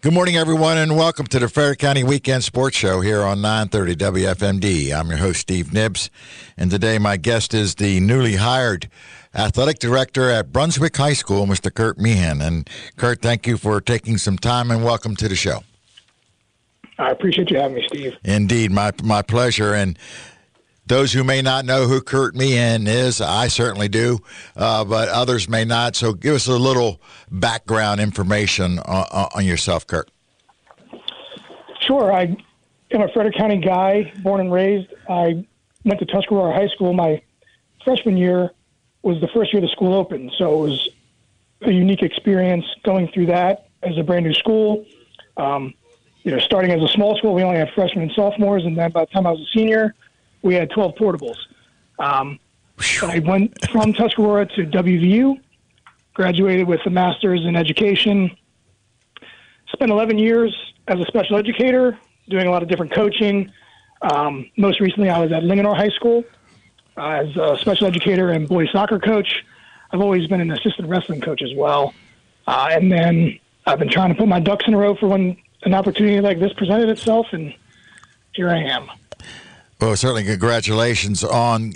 Good 0.00 0.14
morning, 0.14 0.36
everyone, 0.36 0.78
and 0.78 0.96
welcome 0.96 1.26
to 1.26 1.40
the 1.40 1.48
Frederick 1.48 1.80
County 1.80 2.04
Weekend 2.04 2.44
Sports 2.44 2.76
Show 2.76 3.00
here 3.00 3.22
on 3.22 3.40
930 3.42 3.96
WFMD. 3.96 4.96
I'm 4.96 5.08
your 5.08 5.18
host, 5.18 5.40
Steve 5.40 5.72
Nibbs, 5.72 6.08
and 6.56 6.70
today 6.70 7.00
my 7.00 7.16
guest 7.16 7.52
is 7.52 7.74
the 7.74 7.98
newly 7.98 8.36
hired 8.36 8.88
athletic 9.34 9.80
director 9.80 10.30
at 10.30 10.52
Brunswick 10.52 10.96
High 10.96 11.14
School, 11.14 11.46
Mr. 11.46 11.74
Kurt 11.74 11.98
Meehan. 11.98 12.40
And 12.40 12.70
Kurt, 12.96 13.20
thank 13.20 13.44
you 13.48 13.56
for 13.56 13.80
taking 13.80 14.18
some 14.18 14.38
time 14.38 14.70
and 14.70 14.84
welcome 14.84 15.16
to 15.16 15.26
the 15.26 15.34
show. 15.34 15.64
I 16.96 17.10
appreciate 17.10 17.50
you 17.50 17.56
having 17.56 17.74
me, 17.74 17.84
Steve. 17.88 18.16
Indeed, 18.22 18.70
my 18.70 18.92
my 19.02 19.22
pleasure. 19.22 19.74
And 19.74 19.98
those 20.88 21.12
who 21.12 21.22
may 21.22 21.42
not 21.42 21.64
know 21.64 21.86
who 21.86 22.00
Kurt 22.00 22.34
Meehan 22.34 22.86
is, 22.86 23.20
I 23.20 23.48
certainly 23.48 23.88
do, 23.88 24.18
uh, 24.56 24.84
but 24.84 25.08
others 25.08 25.48
may 25.48 25.64
not. 25.64 25.94
So 25.94 26.12
give 26.12 26.34
us 26.34 26.48
a 26.48 26.56
little 26.56 27.00
background 27.30 28.00
information 28.00 28.78
on, 28.80 29.28
on 29.34 29.44
yourself, 29.44 29.86
Kurt. 29.86 30.10
Sure. 31.80 32.12
I 32.12 32.36
am 32.90 33.02
a 33.02 33.08
Frederick 33.12 33.36
County 33.36 33.58
guy, 33.58 34.12
born 34.22 34.40
and 34.40 34.52
raised. 34.52 34.92
I 35.08 35.44
went 35.84 36.00
to 36.00 36.06
Tuscarora 36.06 36.54
High 36.54 36.68
School. 36.68 36.92
My 36.92 37.22
freshman 37.84 38.16
year 38.16 38.50
was 39.02 39.20
the 39.20 39.28
first 39.28 39.52
year 39.52 39.62
the 39.62 39.68
school 39.68 39.94
opened, 39.94 40.32
so 40.38 40.64
it 40.64 40.68
was 40.68 40.88
a 41.62 41.72
unique 41.72 42.02
experience 42.02 42.64
going 42.82 43.08
through 43.08 43.26
that 43.26 43.68
as 43.82 43.96
a 43.96 44.02
brand 44.02 44.24
new 44.24 44.34
school. 44.34 44.84
Um, 45.36 45.74
you 46.22 46.32
know, 46.32 46.38
starting 46.40 46.72
as 46.72 46.82
a 46.82 46.88
small 46.88 47.16
school, 47.16 47.34
we 47.34 47.42
only 47.42 47.58
had 47.58 47.70
freshmen 47.74 48.04
and 48.04 48.12
sophomores, 48.12 48.64
and 48.64 48.76
then 48.76 48.90
by 48.90 49.00
the 49.04 49.06
time 49.06 49.26
I 49.26 49.30
was 49.30 49.40
a 49.40 49.46
senior, 49.56 49.94
we 50.42 50.54
had 50.54 50.70
12 50.70 50.94
portables. 50.94 51.36
Um, 51.98 52.38
I 53.02 53.18
went 53.20 53.56
from 53.70 53.92
Tuscarora 53.92 54.46
to 54.54 54.64
WVU, 54.66 55.40
graduated 56.14 56.66
with 56.66 56.80
a 56.86 56.90
master's 56.90 57.44
in 57.44 57.56
education, 57.56 58.30
spent 59.72 59.90
11 59.90 60.18
years 60.18 60.56
as 60.86 61.00
a 61.00 61.04
special 61.06 61.36
educator, 61.36 61.98
doing 62.28 62.46
a 62.46 62.50
lot 62.50 62.62
of 62.62 62.68
different 62.68 62.92
coaching. 62.92 63.52
Um, 64.02 64.48
most 64.56 64.80
recently, 64.80 65.10
I 65.10 65.18
was 65.18 65.32
at 65.32 65.42
Linganore 65.42 65.76
High 65.76 65.88
School 65.90 66.24
uh, 66.96 67.24
as 67.24 67.36
a 67.36 67.58
special 67.60 67.86
educator 67.86 68.30
and 68.30 68.48
boys 68.48 68.70
soccer 68.70 68.98
coach. 68.98 69.44
I've 69.90 70.00
always 70.00 70.26
been 70.26 70.40
an 70.40 70.50
assistant 70.50 70.88
wrestling 70.88 71.20
coach 71.20 71.42
as 71.42 71.54
well. 71.54 71.94
Uh, 72.46 72.68
and 72.72 72.90
then 72.90 73.38
I've 73.66 73.78
been 73.78 73.90
trying 73.90 74.10
to 74.10 74.14
put 74.14 74.28
my 74.28 74.40
ducks 74.40 74.66
in 74.66 74.74
a 74.74 74.78
row 74.78 74.94
for 74.94 75.08
when 75.08 75.36
an 75.64 75.74
opportunity 75.74 76.20
like 76.20 76.38
this 76.38 76.52
presented 76.54 76.88
itself, 76.88 77.26
and 77.32 77.54
here 78.32 78.48
I 78.48 78.62
am. 78.62 78.88
Well, 79.80 79.94
certainly, 79.94 80.24
congratulations 80.24 81.22
on 81.22 81.72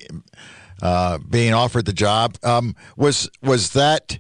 uh, 0.82 1.18
being 1.18 1.54
offered 1.54 1.84
the 1.86 1.92
job. 1.92 2.36
Um, 2.42 2.74
was 2.96 3.30
was 3.42 3.70
that 3.74 4.18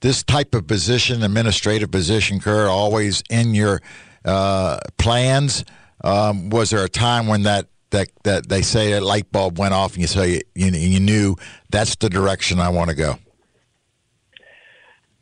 this 0.00 0.24
type 0.24 0.54
of 0.54 0.66
position, 0.66 1.22
administrative 1.22 1.90
position, 1.92 2.40
Kurt, 2.40 2.68
always 2.68 3.22
in 3.30 3.54
your 3.54 3.80
uh, 4.24 4.80
plans? 4.98 5.64
Um, 6.02 6.50
was 6.50 6.70
there 6.70 6.84
a 6.84 6.88
time 6.88 7.28
when 7.28 7.42
that 7.42 7.68
that 7.90 8.08
that 8.24 8.48
they 8.48 8.62
say 8.62 8.92
a 8.92 9.00
light 9.00 9.30
bulb 9.30 9.58
went 9.58 9.74
off 9.74 9.92
and 9.92 10.00
you 10.00 10.08
say 10.08 10.42
you, 10.56 10.70
you 10.70 10.98
knew 10.98 11.36
that's 11.70 11.94
the 11.96 12.10
direction 12.10 12.58
I 12.58 12.70
want 12.70 12.90
to 12.90 12.96
go? 12.96 13.18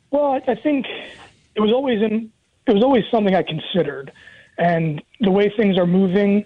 Well, 0.09 0.39
I 0.47 0.55
think 0.55 0.87
it 1.55 1.61
was 1.61 1.71
always 1.71 2.01
in 2.01 2.31
it 2.65 2.73
was 2.73 2.83
always 2.83 3.03
something 3.11 3.35
I 3.35 3.43
considered, 3.43 4.11
and 4.57 4.99
the 5.19 5.29
way 5.29 5.53
things 5.55 5.77
are 5.77 5.85
moving 5.85 6.45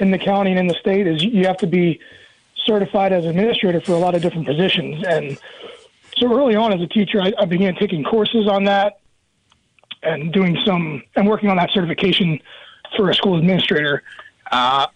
in 0.00 0.10
the 0.10 0.18
county 0.18 0.50
and 0.50 0.58
in 0.58 0.66
the 0.66 0.74
state 0.74 1.06
is 1.06 1.22
you 1.22 1.46
have 1.46 1.56
to 1.58 1.66
be 1.66 2.00
certified 2.64 3.12
as 3.12 3.24
administrator 3.24 3.80
for 3.80 3.92
a 3.92 3.98
lot 3.98 4.14
of 4.14 4.22
different 4.22 4.46
positions. 4.46 5.04
And 5.06 5.38
so 6.16 6.32
early 6.32 6.54
on 6.54 6.72
as 6.72 6.80
a 6.80 6.86
teacher, 6.86 7.20
I, 7.20 7.32
I 7.38 7.44
began 7.44 7.74
taking 7.74 8.04
courses 8.04 8.46
on 8.48 8.64
that 8.64 9.00
and 10.02 10.32
doing 10.32 10.56
some 10.64 11.02
and 11.16 11.28
working 11.28 11.50
on 11.50 11.56
that 11.56 11.70
certification 11.72 12.40
for 12.96 13.10
a 13.10 13.14
school 13.14 13.38
administrator. 13.38 14.02
Uh, 14.50 14.86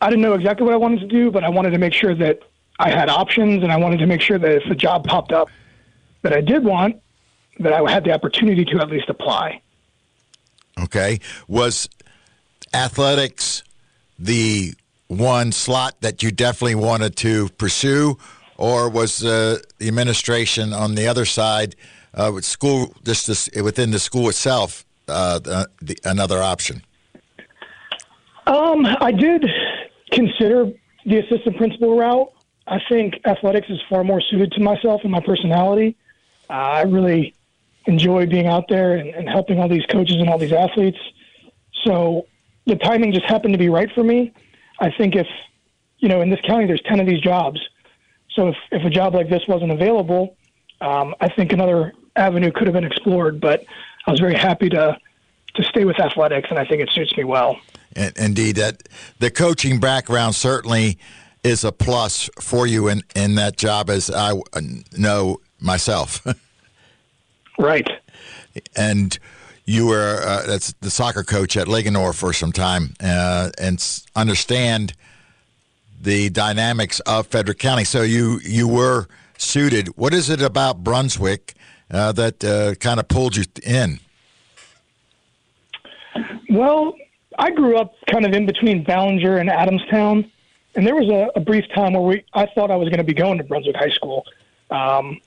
I 0.00 0.10
didn't 0.10 0.22
know 0.22 0.34
exactly 0.34 0.64
what 0.64 0.74
I 0.74 0.78
wanted 0.78 1.00
to 1.00 1.06
do, 1.06 1.30
but 1.30 1.44
I 1.44 1.48
wanted 1.48 1.70
to 1.70 1.78
make 1.78 1.92
sure 1.92 2.14
that 2.14 2.40
I 2.78 2.90
had 2.90 3.08
options, 3.08 3.64
and 3.64 3.72
I 3.72 3.76
wanted 3.76 3.98
to 3.98 4.06
make 4.06 4.20
sure 4.20 4.38
that 4.38 4.50
if 4.52 4.70
a 4.70 4.74
job 4.74 5.04
popped 5.04 5.32
up 5.32 5.48
that 6.22 6.32
I 6.32 6.40
did 6.40 6.64
want, 6.64 7.00
that 7.58 7.72
I 7.72 7.90
had 7.90 8.04
the 8.04 8.12
opportunity 8.12 8.64
to 8.66 8.80
at 8.80 8.88
least 8.88 9.08
apply. 9.08 9.60
Okay, 10.78 11.18
was 11.48 11.88
athletics 12.72 13.64
the 14.18 14.74
one 15.08 15.52
slot 15.52 16.00
that 16.00 16.22
you 16.22 16.30
definitely 16.30 16.74
wanted 16.74 17.16
to 17.16 17.48
pursue, 17.50 18.18
or 18.56 18.88
was 18.88 19.24
uh, 19.24 19.58
the 19.78 19.88
administration 19.88 20.72
on 20.72 20.94
the 20.94 21.06
other 21.06 21.24
side, 21.24 21.76
uh, 22.14 22.30
with 22.34 22.44
school 22.44 22.94
just 23.04 23.26
this, 23.26 23.48
within 23.62 23.90
the 23.90 23.98
school 23.98 24.28
itself, 24.28 24.84
uh, 25.08 25.38
the, 25.38 25.68
the, 25.80 25.98
another 26.04 26.42
option? 26.42 26.82
Um, 28.46 28.86
I 29.00 29.12
did 29.12 29.44
consider 30.10 30.72
the 31.04 31.18
assistant 31.18 31.56
principal 31.56 31.96
route. 31.96 32.32
I 32.66 32.80
think 32.88 33.20
athletics 33.24 33.68
is 33.70 33.80
far 33.88 34.04
more 34.04 34.20
suited 34.20 34.52
to 34.52 34.60
myself 34.60 35.02
and 35.02 35.12
my 35.12 35.20
personality. 35.20 35.96
Uh, 36.50 36.52
I 36.52 36.82
really 36.82 37.34
enjoy 37.86 38.26
being 38.26 38.46
out 38.46 38.68
there 38.68 38.96
and, 38.96 39.08
and 39.14 39.28
helping 39.28 39.58
all 39.58 39.68
these 39.68 39.86
coaches 39.86 40.16
and 40.16 40.28
all 40.28 40.38
these 40.38 40.52
athletes. 40.52 40.98
So 41.84 42.26
the 42.68 42.76
timing 42.76 43.12
just 43.12 43.24
happened 43.24 43.54
to 43.54 43.58
be 43.58 43.68
right 43.68 43.90
for 43.94 44.04
me. 44.04 44.32
I 44.78 44.90
think 44.90 45.16
if, 45.16 45.26
you 45.98 46.08
know, 46.08 46.20
in 46.20 46.30
this 46.30 46.40
county, 46.46 46.66
there's 46.66 46.82
10 46.82 47.00
of 47.00 47.06
these 47.06 47.20
jobs. 47.20 47.60
So 48.34 48.48
if, 48.48 48.56
if 48.70 48.84
a 48.84 48.90
job 48.90 49.14
like 49.14 49.28
this 49.28 49.42
wasn't 49.48 49.72
available, 49.72 50.36
um, 50.80 51.14
I 51.20 51.28
think 51.28 51.52
another 51.52 51.94
avenue 52.14 52.52
could 52.52 52.66
have 52.66 52.74
been 52.74 52.84
explored. 52.84 53.40
But 53.40 53.64
I 54.06 54.10
was 54.10 54.20
very 54.20 54.34
happy 54.34 54.68
to, 54.68 54.96
to 55.54 55.62
stay 55.64 55.84
with 55.84 55.98
athletics, 55.98 56.48
and 56.50 56.58
I 56.58 56.64
think 56.66 56.82
it 56.82 56.90
suits 56.90 57.16
me 57.16 57.24
well. 57.24 57.58
Indeed, 58.16 58.56
that 58.56 58.82
the 59.18 59.30
coaching 59.30 59.80
background 59.80 60.34
certainly 60.34 60.98
is 61.42 61.64
a 61.64 61.72
plus 61.72 62.28
for 62.38 62.66
you 62.66 62.88
in, 62.88 63.02
in 63.16 63.36
that 63.36 63.56
job, 63.56 63.88
as 63.90 64.10
I 64.10 64.34
know 64.96 65.40
myself. 65.58 66.24
right. 67.58 67.88
And 68.76 69.18
you 69.68 69.86
were 69.86 70.22
uh, 70.24 70.46
that's 70.46 70.72
the 70.80 70.90
soccer 70.90 71.22
coach 71.22 71.54
at 71.56 71.66
Linganore 71.66 72.14
for 72.14 72.32
some 72.32 72.52
time 72.52 72.94
uh, 73.02 73.50
and 73.58 74.02
understand 74.16 74.94
the 76.00 76.30
dynamics 76.30 77.00
of 77.00 77.26
Frederick 77.26 77.58
County. 77.58 77.84
So 77.84 78.00
you 78.00 78.40
you 78.42 78.66
were 78.66 79.08
suited. 79.36 79.88
What 79.88 80.14
is 80.14 80.30
it 80.30 80.40
about 80.40 80.82
Brunswick 80.82 81.54
uh, 81.90 82.12
that 82.12 82.42
uh, 82.42 82.76
kind 82.76 82.98
of 82.98 83.08
pulled 83.08 83.36
you 83.36 83.44
in? 83.62 84.00
Well, 86.48 86.94
I 87.38 87.50
grew 87.50 87.76
up 87.76 87.94
kind 88.10 88.24
of 88.24 88.32
in 88.32 88.46
between 88.46 88.84
Ballenger 88.84 89.38
and 89.38 89.50
Adamstown, 89.50 90.30
and 90.76 90.86
there 90.86 90.96
was 90.96 91.10
a, 91.10 91.30
a 91.36 91.40
brief 91.40 91.66
time 91.74 91.92
where 91.92 92.02
we 92.02 92.24
I 92.32 92.46
thought 92.54 92.70
I 92.70 92.76
was 92.76 92.88
going 92.88 92.98
to 92.98 93.04
be 93.04 93.12
going 93.12 93.36
to 93.36 93.44
Brunswick 93.44 93.76
High 93.76 93.90
School. 93.90 94.24
Um, 94.70 95.20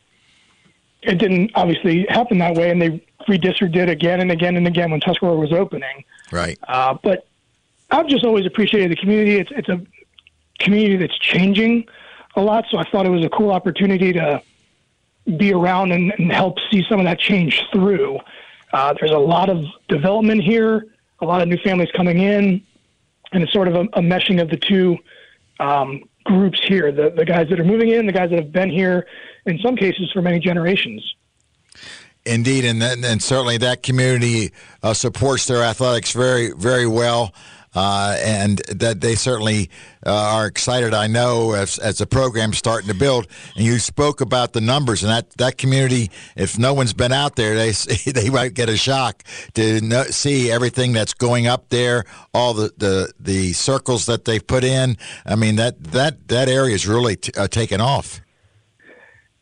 it 1.04 1.20
didn't 1.20 1.52
obviously 1.54 2.06
happen 2.10 2.40
that 2.40 2.56
way, 2.56 2.72
and 2.72 2.82
they 2.82 3.04
redistricted 3.28 3.90
again 3.90 4.22
and 4.22 4.32
again 4.32 4.56
and 4.58 4.68
again 4.68 4.92
when 4.92 5.00
Tuscarora 5.00 5.38
was 5.38 5.52
opening. 5.52 6.04
Right. 6.32 6.58
Uh, 6.68 6.96
but 7.02 7.28
I've 7.90 8.08
just 8.08 8.24
always 8.24 8.46
appreciated 8.46 8.92
the 8.92 8.96
community. 8.96 9.38
It's 9.38 9.52
it's 9.52 9.70
a 9.70 9.82
community 10.60 10.98
that's 10.98 11.18
changing 11.18 11.88
a 12.36 12.42
lot, 12.42 12.66
so 12.70 12.78
I 12.78 12.84
thought 12.90 13.06
it 13.06 13.10
was 13.10 13.26
a 13.26 13.30
cool 13.30 13.52
opportunity 13.52 14.14
to 14.14 14.42
be 15.38 15.54
around 15.54 15.92
and, 15.92 16.14
and 16.18 16.32
help 16.32 16.58
see 16.72 16.84
some 16.88 17.00
of 17.00 17.06
that 17.06 17.20
change 17.20 17.64
through. 17.72 18.20
Uh, 18.74 18.94
there's 19.00 19.12
a 19.12 19.18
lot 19.18 19.50
of 19.50 19.66
development 19.90 20.42
here, 20.44 20.88
a 21.20 21.26
lot 21.26 21.42
of 21.42 21.48
new 21.48 21.58
families 21.58 21.90
coming 21.96 22.20
in, 22.20 22.64
and 23.34 23.44
it's 23.44 23.52
sort 23.52 23.68
of 23.68 23.76
a, 23.76 23.82
a 23.94 24.02
meshing 24.02 24.42
of 24.42 24.50
the 24.50 24.58
two 24.58 24.98
um, 25.60 26.04
groups 26.24 26.60
here 26.64 26.92
the, 26.92 27.10
the 27.12 27.26
guys 27.26 27.50
that 27.50 27.60
are 27.60 27.66
moving 27.66 27.90
in, 27.90 28.06
the 28.06 28.12
guys 28.12 28.30
that 28.30 28.40
have 28.40 28.52
been 28.52 28.70
here 28.70 29.08
in 29.46 29.60
some 29.60 29.76
cases 29.76 30.12
for 30.12 30.22
many 30.22 30.40
generations. 30.40 31.16
Indeed, 32.26 32.66
and 32.66 32.84
and 32.84 33.22
certainly 33.22 33.58
that 33.58 33.82
community 33.82 34.52
uh, 34.84 34.94
supports 34.94 35.48
their 35.48 35.64
athletics 35.64 36.12
very 36.12 36.52
very 36.54 36.88
well. 36.88 37.34
Uh, 37.74 38.18
and 38.20 38.58
that 38.68 39.00
they 39.00 39.16
certainly 39.16 39.70
uh, 40.06 40.12
are 40.12 40.46
excited. 40.46 40.94
I 40.94 41.08
know 41.08 41.54
as, 41.54 41.80
as 41.80 42.00
the 42.00 42.06
program's 42.06 42.58
starting 42.58 42.90
to 42.90 42.94
build, 42.94 43.28
and 43.56 43.64
you 43.64 43.80
spoke 43.80 44.20
about 44.20 44.52
the 44.52 44.60
numbers, 44.60 45.04
and 45.04 45.10
that, 45.10 45.30
that 45.38 45.58
community. 45.58 46.12
If 46.36 46.60
no 46.60 46.74
one's 46.74 46.92
been 46.92 47.14
out 47.14 47.38
there, 47.38 47.56
they 47.56 47.72
they 48.12 48.30
might 48.30 48.56
get 48.56 48.68
a 48.68 48.76
shock 48.76 49.24
to 49.54 49.80
know, 49.80 50.04
see 50.04 50.52
everything 50.52 50.92
that's 50.92 51.14
going 51.14 51.48
up 51.48 51.70
there, 51.70 52.04
all 52.34 52.54
the, 52.54 52.74
the 52.76 53.14
the 53.22 53.54
circles 53.54 54.06
that 54.08 54.26
they've 54.26 54.46
put 54.46 54.66
in. 54.66 54.98
I 55.26 55.38
mean 55.38 55.56
that 55.56 55.82
that 55.82 56.28
that 56.28 56.50
area 56.50 56.76
is 56.76 56.86
really 56.86 57.16
t- 57.16 57.32
uh, 57.38 57.48
taken 57.48 57.80
off. 57.80 58.20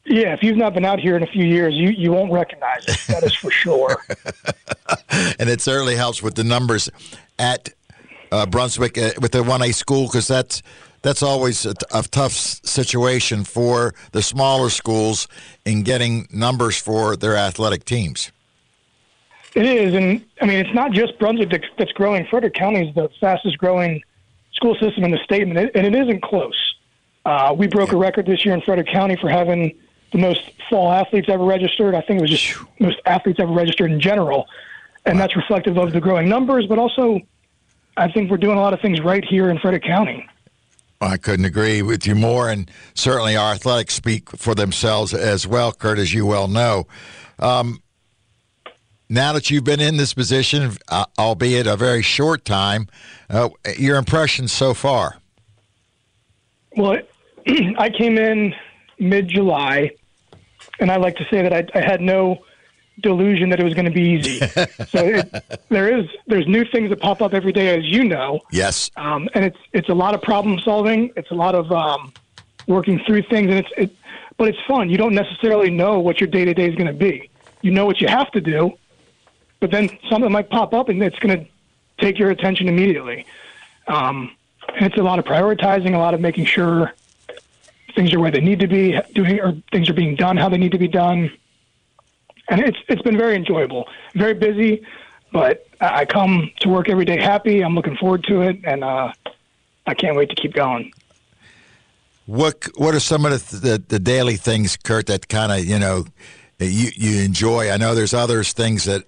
Yeah, 0.10 0.34
if 0.34 0.42
you've 0.42 0.58
not 0.58 0.74
been 0.74 0.86
out 0.86 1.00
here 1.00 1.16
in 1.16 1.22
a 1.22 1.28
few 1.28 1.46
years, 1.46 1.76
you, 1.76 1.90
you 1.90 2.12
won't 2.12 2.32
recognize 2.32 2.84
it. 2.88 3.00
That 3.10 3.24
is 3.24 3.36
for 3.36 3.52
sure. 3.52 4.04
and 5.40 5.48
it 5.48 5.62
certainly 5.62 5.96
helps 5.96 6.24
with 6.24 6.34
the 6.34 6.44
numbers 6.44 6.90
at 7.38 7.70
uh, 8.32 8.48
Brunswick 8.48 8.98
uh, 8.98 9.12
with 9.22 9.34
the 9.34 9.44
1A 9.44 9.72
school 9.76 10.08
because 10.08 10.28
that's 10.28 10.64
that's 11.04 11.22
always 11.22 11.66
a, 11.66 11.76
a, 11.94 12.02
tough 12.02 12.34
situation 12.34 13.44
for 13.44 13.94
the 14.12 14.22
smaller 14.22 14.70
schools 14.70 15.28
in 15.64 15.84
getting 15.84 16.28
numbers 16.32 16.78
for 16.78 17.16
their 17.16 17.38
athletic 17.38 17.86
teams. 17.86 18.32
It 19.56 19.66
is, 19.66 19.94
and 19.94 20.26
I 20.42 20.46
mean, 20.46 20.58
it's 20.58 20.74
not 20.74 20.92
just 20.92 21.18
Brunswick 21.20 21.52
that's, 21.52 21.66
that's 21.78 21.92
growing. 21.94 22.26
Frederick 22.26 22.56
County 22.56 22.90
is 22.90 22.96
the 22.96 23.10
fastest 23.22 23.60
growing 23.60 24.02
school 24.54 24.76
system 24.76 25.04
in 25.04 25.12
the 25.12 25.20
state, 25.24 25.44
and 25.44 25.58
it, 25.58 25.72
and 25.76 25.86
it 25.86 25.96
isn't 25.96 26.24
close. 26.24 26.76
Uh, 27.26 27.56
we 27.56 27.68
broke 27.68 27.94
a 27.94 27.98
record 27.98 28.26
this 28.26 28.44
year 28.44 28.56
in 28.56 28.62
Frederick 28.62 28.88
County 28.88 29.16
for 29.16 29.30
having 29.30 29.74
the 30.12 30.18
most 30.18 30.52
fall 30.70 30.92
athletes 30.92 31.30
ever 31.30 31.44
registered. 31.44 31.96
I 31.96 32.02
think 32.02 32.20
it 32.20 32.22
was 32.22 32.32
just 32.32 32.58
most 32.80 33.00
athletes 33.06 33.40
ever 33.40 33.52
registered 33.52 33.92
in 33.92 34.00
general, 34.00 34.48
and 35.06 35.20
that's 35.20 35.36
reflective 35.36 35.78
of 35.78 35.94
the 35.94 36.02
growing 36.02 36.30
numbers, 36.30 36.66
but 36.68 36.78
also 36.78 37.22
I 37.98 38.12
think 38.12 38.32
we're 38.32 38.38
doing 38.38 38.58
a 38.58 38.62
lot 38.62 38.74
of 38.74 38.82
things 38.82 39.02
right 39.02 39.24
here 39.24 39.50
in 39.50 39.60
Frederick 39.60 39.84
County. 39.84 40.28
I 41.02 41.18
couldn't 41.18 41.46
agree 41.46 41.82
with 41.82 42.06
you 42.06 42.16
more, 42.16 42.50
and 42.50 42.70
certainly 42.94 43.36
our 43.38 43.54
athletics 43.54 43.94
speak 43.94 44.30
for 44.32 44.54
themselves 44.54 45.14
as 45.14 45.48
well, 45.48 45.72
Kurt, 45.72 45.98
as 45.98 46.14
you 46.14 46.26
well 46.26 46.48
know. 46.48 46.88
Um, 47.40 47.82
now 49.10 49.34
that 49.34 49.50
you've 49.50 49.64
been 49.64 49.80
in 49.80 49.98
this 49.98 50.14
position, 50.14 50.72
uh, 50.90 51.06
albeit 51.18 51.68
a 51.68 51.78
very 51.78 52.02
short 52.02 52.44
time, 52.44 52.88
uh, 53.30 53.50
your 53.78 53.98
impressions 53.98 54.52
so 54.52 54.74
far? 54.74 55.18
Well, 56.76 56.98
I 57.78 57.90
came 57.90 58.18
in 58.18 58.54
mid 59.00 59.30
July, 59.30 59.92
and 60.80 60.92
I 60.92 60.98
like 60.98 61.16
to 61.18 61.26
say 61.30 61.42
that 61.42 61.54
I, 61.54 61.66
I 61.78 61.82
had 61.82 62.02
no 62.02 62.44
delusion 63.02 63.50
that 63.50 63.60
it 63.60 63.64
was 63.64 63.74
going 63.74 63.86
to 63.86 63.92
be 63.92 64.02
easy. 64.02 64.40
so 64.88 65.06
it, 65.06 65.62
there 65.70 65.98
is 65.98 66.06
there's 66.28 66.48
new 66.48 66.66
things 66.66 66.90
that 66.90 67.00
pop 67.00 67.22
up 67.22 67.34
every 67.34 67.52
day, 67.52 67.78
as 67.78 67.86
you 67.86 68.04
know. 68.04 68.42
Yes. 68.52 68.92
Um, 68.96 69.30
and 69.34 69.46
it's 69.46 69.58
it's 69.74 69.90
a 69.90 69.94
lot 69.94 70.14
of 70.14 70.22
problem 70.22 70.60
solving. 70.60 71.12
It's 71.16 71.32
a 71.32 71.36
lot 71.36 71.56
of 71.56 71.72
um, 71.72 72.14
working 72.68 73.00
through 73.06 73.24
things, 73.24 73.50
and 73.50 73.60
it's 73.60 73.70
it, 73.78 73.96
but 74.38 74.48
it's 74.48 74.60
fun. 74.68 74.90
You 74.90 74.98
don't 74.98 75.16
necessarily 75.16 75.70
know 75.70 76.00
what 76.00 76.20
your 76.20 76.28
day 76.28 76.46
to 76.46 76.54
day 76.54 76.68
is 76.68 76.76
going 76.76 76.88
to 76.88 76.94
be. 76.94 77.30
You 77.62 77.72
know 77.72 77.86
what 77.86 78.00
you 78.00 78.08
have 78.08 78.32
to 78.32 78.42
do, 78.42 78.78
but 79.60 79.72
then 79.72 79.90
something 80.10 80.32
might 80.32 80.50
pop 80.50 80.74
up, 80.74 80.90
and 80.90 81.02
it's 81.04 81.20
going 81.20 81.40
to 81.40 81.52
take 82.00 82.18
your 82.18 82.30
attention 82.30 82.68
immediately. 82.68 83.26
Um, 83.88 84.32
and 84.76 84.86
it's 84.86 84.98
a 84.98 85.04
lot 85.04 85.20
of 85.20 85.26
prioritizing, 85.26 85.94
a 85.94 85.98
lot 85.98 86.14
of 86.14 86.22
making 86.22 86.46
sure 86.46 86.94
things 87.96 88.14
are 88.14 88.20
where 88.20 88.32
they 88.32 88.42
need 88.42 88.60
to 88.60 88.68
be 88.68 89.00
doing, 89.14 89.40
or 89.40 89.54
things 89.72 89.90
are 89.90 89.94
being 89.94 90.16
done 90.16 90.38
how 90.38 90.50
they 90.50 90.58
need 90.58 90.72
to 90.72 90.78
be 90.78 90.88
done 90.88 91.32
and 92.50 92.62
it's 92.62 92.78
it's 92.88 93.02
been 93.02 93.18
very 93.18 93.36
enjoyable. 93.36 93.88
Very 94.16 94.34
busy, 94.34 94.86
but 95.32 95.68
I 95.80 96.06
come 96.06 96.52
to 96.62 96.70
work 96.70 96.90
every 96.90 97.06
day 97.06 97.22
happy. 97.22 97.62
I'm 97.62 97.76
looking 97.76 97.96
forward 97.96 98.24
to 98.26 98.42
it, 98.42 98.60
and 98.64 98.84
uh, 98.84 99.14
I 99.88 99.94
can't 99.94 100.16
wait 100.16 100.30
to 100.30 100.36
keep 100.36 100.54
going. 100.54 100.92
What 102.26 102.66
What 102.76 102.96
are 102.96 103.00
some 103.00 103.26
of 103.26 103.32
the 103.32 103.58
the, 103.58 103.84
the 103.88 104.00
daily 104.00 104.36
things, 104.36 104.78
Kurt, 104.78 105.06
that 105.08 105.30
kind 105.30 105.52
of 105.52 105.66
you 105.66 105.80
know 105.80 106.06
you 106.66 106.92
you 106.96 107.22
enjoy? 107.22 107.72
I 107.72 107.78
know 107.78 107.96
there's 107.96 108.14
others 108.14 108.54
things 108.54 108.84
that 108.86 109.04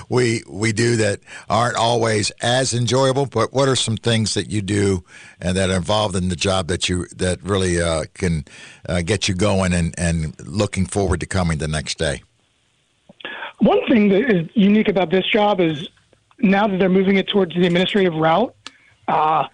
we 0.08 0.42
we 0.48 0.72
do 0.72 0.96
that 0.96 1.20
aren't 1.48 1.76
always 1.76 2.30
as 2.42 2.72
enjoyable, 2.72 3.26
but 3.26 3.52
what 3.52 3.68
are 3.68 3.76
some 3.76 3.96
things 3.96 4.34
that 4.34 4.50
you 4.50 4.62
do 4.62 5.04
and 5.40 5.56
that 5.56 5.70
are 5.70 5.76
involved 5.76 6.16
in 6.16 6.28
the 6.28 6.36
job 6.36 6.68
that 6.68 6.88
you 6.88 7.06
that 7.16 7.42
really 7.42 7.80
uh, 7.80 8.04
can 8.14 8.44
uh, 8.88 9.02
get 9.02 9.28
you 9.28 9.34
going 9.34 9.72
and 9.72 9.94
and 9.98 10.34
looking 10.46 10.86
forward 10.86 11.20
to 11.20 11.26
coming 11.26 11.58
the 11.58 11.68
next 11.68 11.98
day? 11.98 12.22
One 13.58 13.86
thing 13.88 14.08
that 14.08 14.30
is 14.30 14.48
unique 14.54 14.88
about 14.88 15.10
this 15.10 15.26
job 15.26 15.60
is 15.60 15.88
now 16.38 16.66
that 16.66 16.78
they're 16.78 16.88
moving 16.88 17.16
it 17.16 17.28
towards 17.28 17.54
the 17.54 17.66
administrative 17.66 18.14
route, 18.14 18.54
uh, 19.08 19.46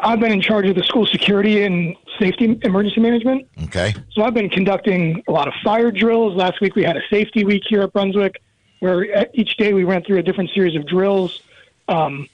I've 0.00 0.20
been 0.20 0.32
in 0.32 0.40
charge 0.40 0.66
of 0.66 0.74
the 0.74 0.82
school 0.82 1.06
security 1.06 1.62
and 1.62 1.96
safety 2.18 2.58
emergency 2.62 3.00
management. 3.00 3.48
Okay. 3.64 3.94
So 4.12 4.22
I've 4.22 4.34
been 4.34 4.50
conducting 4.50 5.22
a 5.28 5.32
lot 5.32 5.48
of 5.48 5.54
fire 5.62 5.90
drills. 5.90 6.34
Last 6.34 6.60
week 6.60 6.74
we 6.74 6.82
had 6.82 6.96
a 6.96 7.02
safety 7.10 7.44
week 7.44 7.62
here 7.68 7.82
at 7.82 7.92
Brunswick, 7.92 8.42
where 8.80 9.28
each 9.34 9.56
day 9.56 9.72
we 9.72 9.84
went 9.84 10.06
through 10.06 10.18
a 10.18 10.22
different 10.22 10.50
series 10.50 10.76
of 10.76 10.86
drills. 10.86 11.42
Um, 11.88 12.28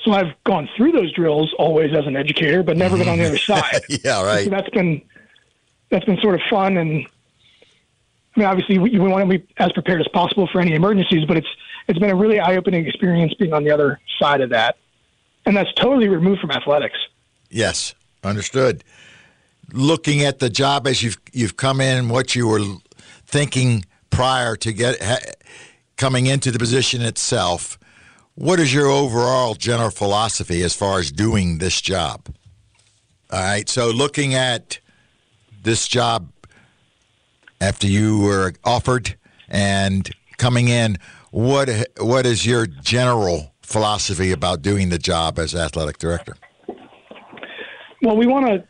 so 0.00 0.12
I've 0.12 0.32
gone 0.44 0.68
through 0.76 0.92
those 0.92 1.12
drills 1.12 1.54
always 1.58 1.94
as 1.94 2.06
an 2.06 2.16
educator, 2.16 2.62
but 2.62 2.76
never 2.76 2.96
been 2.96 3.08
on 3.08 3.18
the 3.18 3.26
other 3.26 3.38
side. 3.52 3.82
yeah, 3.88 4.22
right. 4.24 4.44
So 4.44 4.50
that's 4.50 4.70
been 4.70 5.02
that's 5.90 6.04
been 6.04 6.20
sort 6.20 6.36
of 6.36 6.40
fun 6.48 6.76
and 6.76 7.06
I 8.36 8.40
mean, 8.40 8.48
obviously, 8.48 8.78
we, 8.78 8.90
we 8.90 9.08
want 9.08 9.28
to 9.28 9.38
be 9.38 9.44
as 9.58 9.72
prepared 9.72 10.00
as 10.00 10.08
possible 10.08 10.46
for 10.46 10.60
any 10.60 10.74
emergencies, 10.74 11.24
but 11.24 11.36
it's 11.36 11.48
it's 11.88 11.98
been 11.98 12.10
a 12.10 12.14
really 12.14 12.38
eye-opening 12.38 12.86
experience 12.86 13.34
being 13.34 13.52
on 13.52 13.64
the 13.64 13.72
other 13.72 13.98
side 14.20 14.40
of 14.40 14.50
that, 14.50 14.76
and 15.46 15.56
that's 15.56 15.72
totally 15.74 16.08
removed 16.08 16.40
from 16.40 16.50
athletics. 16.50 16.98
Yes, 17.50 17.94
understood. 18.22 18.84
Looking 19.72 20.22
at 20.22 20.38
the 20.38 20.50
job 20.50 20.86
as 20.86 21.02
you've 21.02 21.18
you've 21.32 21.56
come 21.56 21.80
in, 21.80 22.08
what 22.08 22.34
you 22.34 22.48
were 22.48 22.64
thinking 23.26 23.84
prior 24.10 24.56
to 24.56 24.72
get 24.72 25.02
ha, 25.02 25.18
coming 25.96 26.26
into 26.26 26.50
the 26.50 26.58
position 26.58 27.02
itself, 27.02 27.78
what 28.34 28.58
is 28.58 28.72
your 28.72 28.86
overall 28.86 29.54
general 29.54 29.90
philosophy 29.90 30.62
as 30.62 30.74
far 30.74 30.98
as 30.98 31.12
doing 31.12 31.58
this 31.58 31.80
job? 31.80 32.28
All 33.30 33.40
right, 33.40 33.68
so 33.68 33.90
looking 33.90 34.34
at 34.34 34.80
this 35.62 35.86
job 35.86 36.32
after 37.60 37.86
you 37.86 38.18
were 38.18 38.54
offered 38.64 39.16
and 39.48 40.10
coming 40.36 40.68
in, 40.68 40.96
what 41.30 41.70
what 41.98 42.26
is 42.26 42.44
your 42.44 42.66
general 42.66 43.49
philosophy 43.70 44.32
about 44.32 44.62
doing 44.62 44.88
the 44.88 44.98
job 44.98 45.38
as 45.38 45.54
athletic 45.54 45.98
director? 45.98 46.36
Well, 48.02 48.16
we 48.16 48.26
want 48.26 48.46
to 48.46 48.64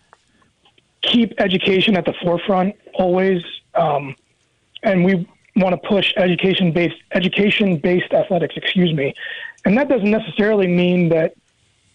keep 1.02 1.32
education 1.40 1.96
at 1.96 2.04
the 2.04 2.14
forefront 2.22 2.76
always, 2.94 3.42
um, 3.74 4.14
and 4.82 5.04
we 5.04 5.26
want 5.56 5.72
to 5.80 5.88
push 5.88 6.12
education 6.16 6.72
based 6.72 6.96
education 7.12 7.78
based 7.78 8.12
athletics. 8.12 8.54
Excuse 8.56 8.92
me, 8.92 9.14
and 9.64 9.76
that 9.78 9.88
doesn't 9.88 10.10
necessarily 10.10 10.66
mean 10.66 11.08
that 11.08 11.34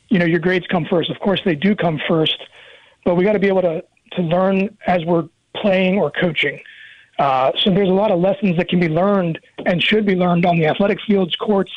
you 0.09 0.17
know 0.17 0.25
your 0.25 0.39
grades 0.39 0.65
come 0.67 0.85
first. 0.85 1.09
Of 1.09 1.19
course, 1.19 1.41
they 1.45 1.55
do 1.55 1.75
come 1.75 2.01
first, 2.07 2.37
but 3.03 3.15
we 3.15 3.23
got 3.23 3.33
to 3.33 3.39
be 3.39 3.47
able 3.47 3.61
to 3.61 3.83
to 4.13 4.21
learn 4.21 4.75
as 4.87 5.03
we're 5.05 5.27
playing 5.55 5.97
or 5.99 6.11
coaching. 6.11 6.59
Uh, 7.19 7.51
so 7.59 7.69
there's 7.69 7.89
a 7.89 7.93
lot 7.93 8.11
of 8.11 8.19
lessons 8.19 8.57
that 8.57 8.67
can 8.67 8.79
be 8.79 8.89
learned 8.89 9.39
and 9.65 9.81
should 9.81 10.05
be 10.05 10.15
learned 10.15 10.45
on 10.45 10.57
the 10.57 10.65
athletic 10.65 10.99
fields, 11.07 11.33
courts, 11.35 11.71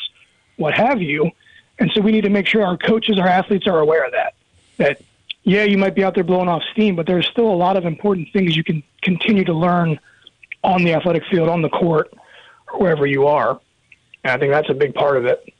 what 0.59 0.75
have 0.75 1.01
you. 1.01 1.31
And 1.79 1.91
so 1.95 2.01
we 2.01 2.13
need 2.13 2.23
to 2.23 2.31
make 2.31 2.47
sure 2.47 2.65
our 2.65 2.77
coaches, 2.77 3.19
our 3.19 3.27
athletes 3.27 3.67
are 3.67 3.79
aware 3.79 4.05
of 4.05 4.13
that. 4.13 4.35
That, 4.77 5.01
yeah, 5.45 5.65
you 5.65 5.79
might 5.79 5.95
be 5.95 6.05
out 6.05 6.15
there 6.15 6.25
blowing 6.25 6.49
off 6.49 6.63
steam, 6.73 6.95
but 6.97 7.07
there's 7.07 7.27
still 7.29 7.51
a 7.51 7.57
lot 7.57 7.77
of 7.77 7.87
important 7.87 8.29
things 8.33 8.57
you 8.57 8.65
can 8.65 8.83
continue 9.03 9.45
to 9.45 9.55
learn 9.55 9.99
on 10.63 10.85
the 10.85 10.93
athletic 10.93 11.25
field, 11.31 11.49
on 11.49 11.63
the 11.63 11.69
court, 11.69 12.13
wherever 12.75 13.07
you 13.07 13.27
are. 13.27 13.61
And 14.25 14.33
I 14.33 14.39
think 14.39 14.53
that's 14.53 14.69
a 14.69 14.75
big 14.75 14.95
part 14.95 15.17
of 15.17 15.25
it. 15.25 15.53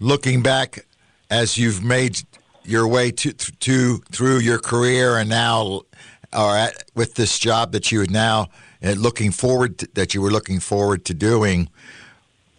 Looking 0.00 0.42
back 0.42 0.86
as 1.30 1.56
you've 1.56 1.82
made 1.82 2.20
your 2.64 2.88
way 2.88 3.10
to, 3.10 3.32
to 3.32 3.98
through 4.10 4.38
your 4.38 4.58
career 4.58 5.16
and 5.16 5.30
now 5.30 5.82
or 6.32 6.56
at, 6.56 6.84
with 6.94 7.14
this 7.14 7.38
job 7.38 7.72
that 7.72 7.92
you 7.92 8.02
are 8.02 8.06
now 8.06 8.48
looking 8.82 9.30
forward 9.30 9.78
to, 9.78 9.88
that 9.94 10.14
you 10.14 10.20
were 10.20 10.30
looking 10.30 10.60
forward 10.60 11.04
to 11.06 11.14
doing, 11.14 11.70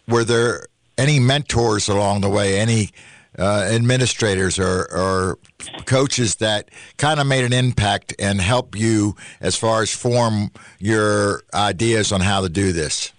were 0.08 0.24
there 0.24 0.66
any 0.98 1.18
mentors 1.18 1.88
along 1.88 2.20
the 2.20 2.28
way, 2.28 2.58
any 2.58 2.90
uh, 3.38 3.68
administrators 3.70 4.58
or, 4.58 4.86
or, 4.92 5.38
coaches 5.84 6.36
that 6.36 6.70
kind 6.96 7.20
of 7.20 7.26
made 7.26 7.44
an 7.44 7.52
impact 7.52 8.14
and 8.18 8.40
help 8.40 8.76
you 8.76 9.14
as 9.40 9.56
far 9.56 9.82
as 9.82 9.92
form 9.92 10.50
your 10.78 11.42
ideas 11.52 12.12
on 12.12 12.20
how 12.20 12.40
to 12.40 12.48
do 12.48 12.72
this? 12.72 13.12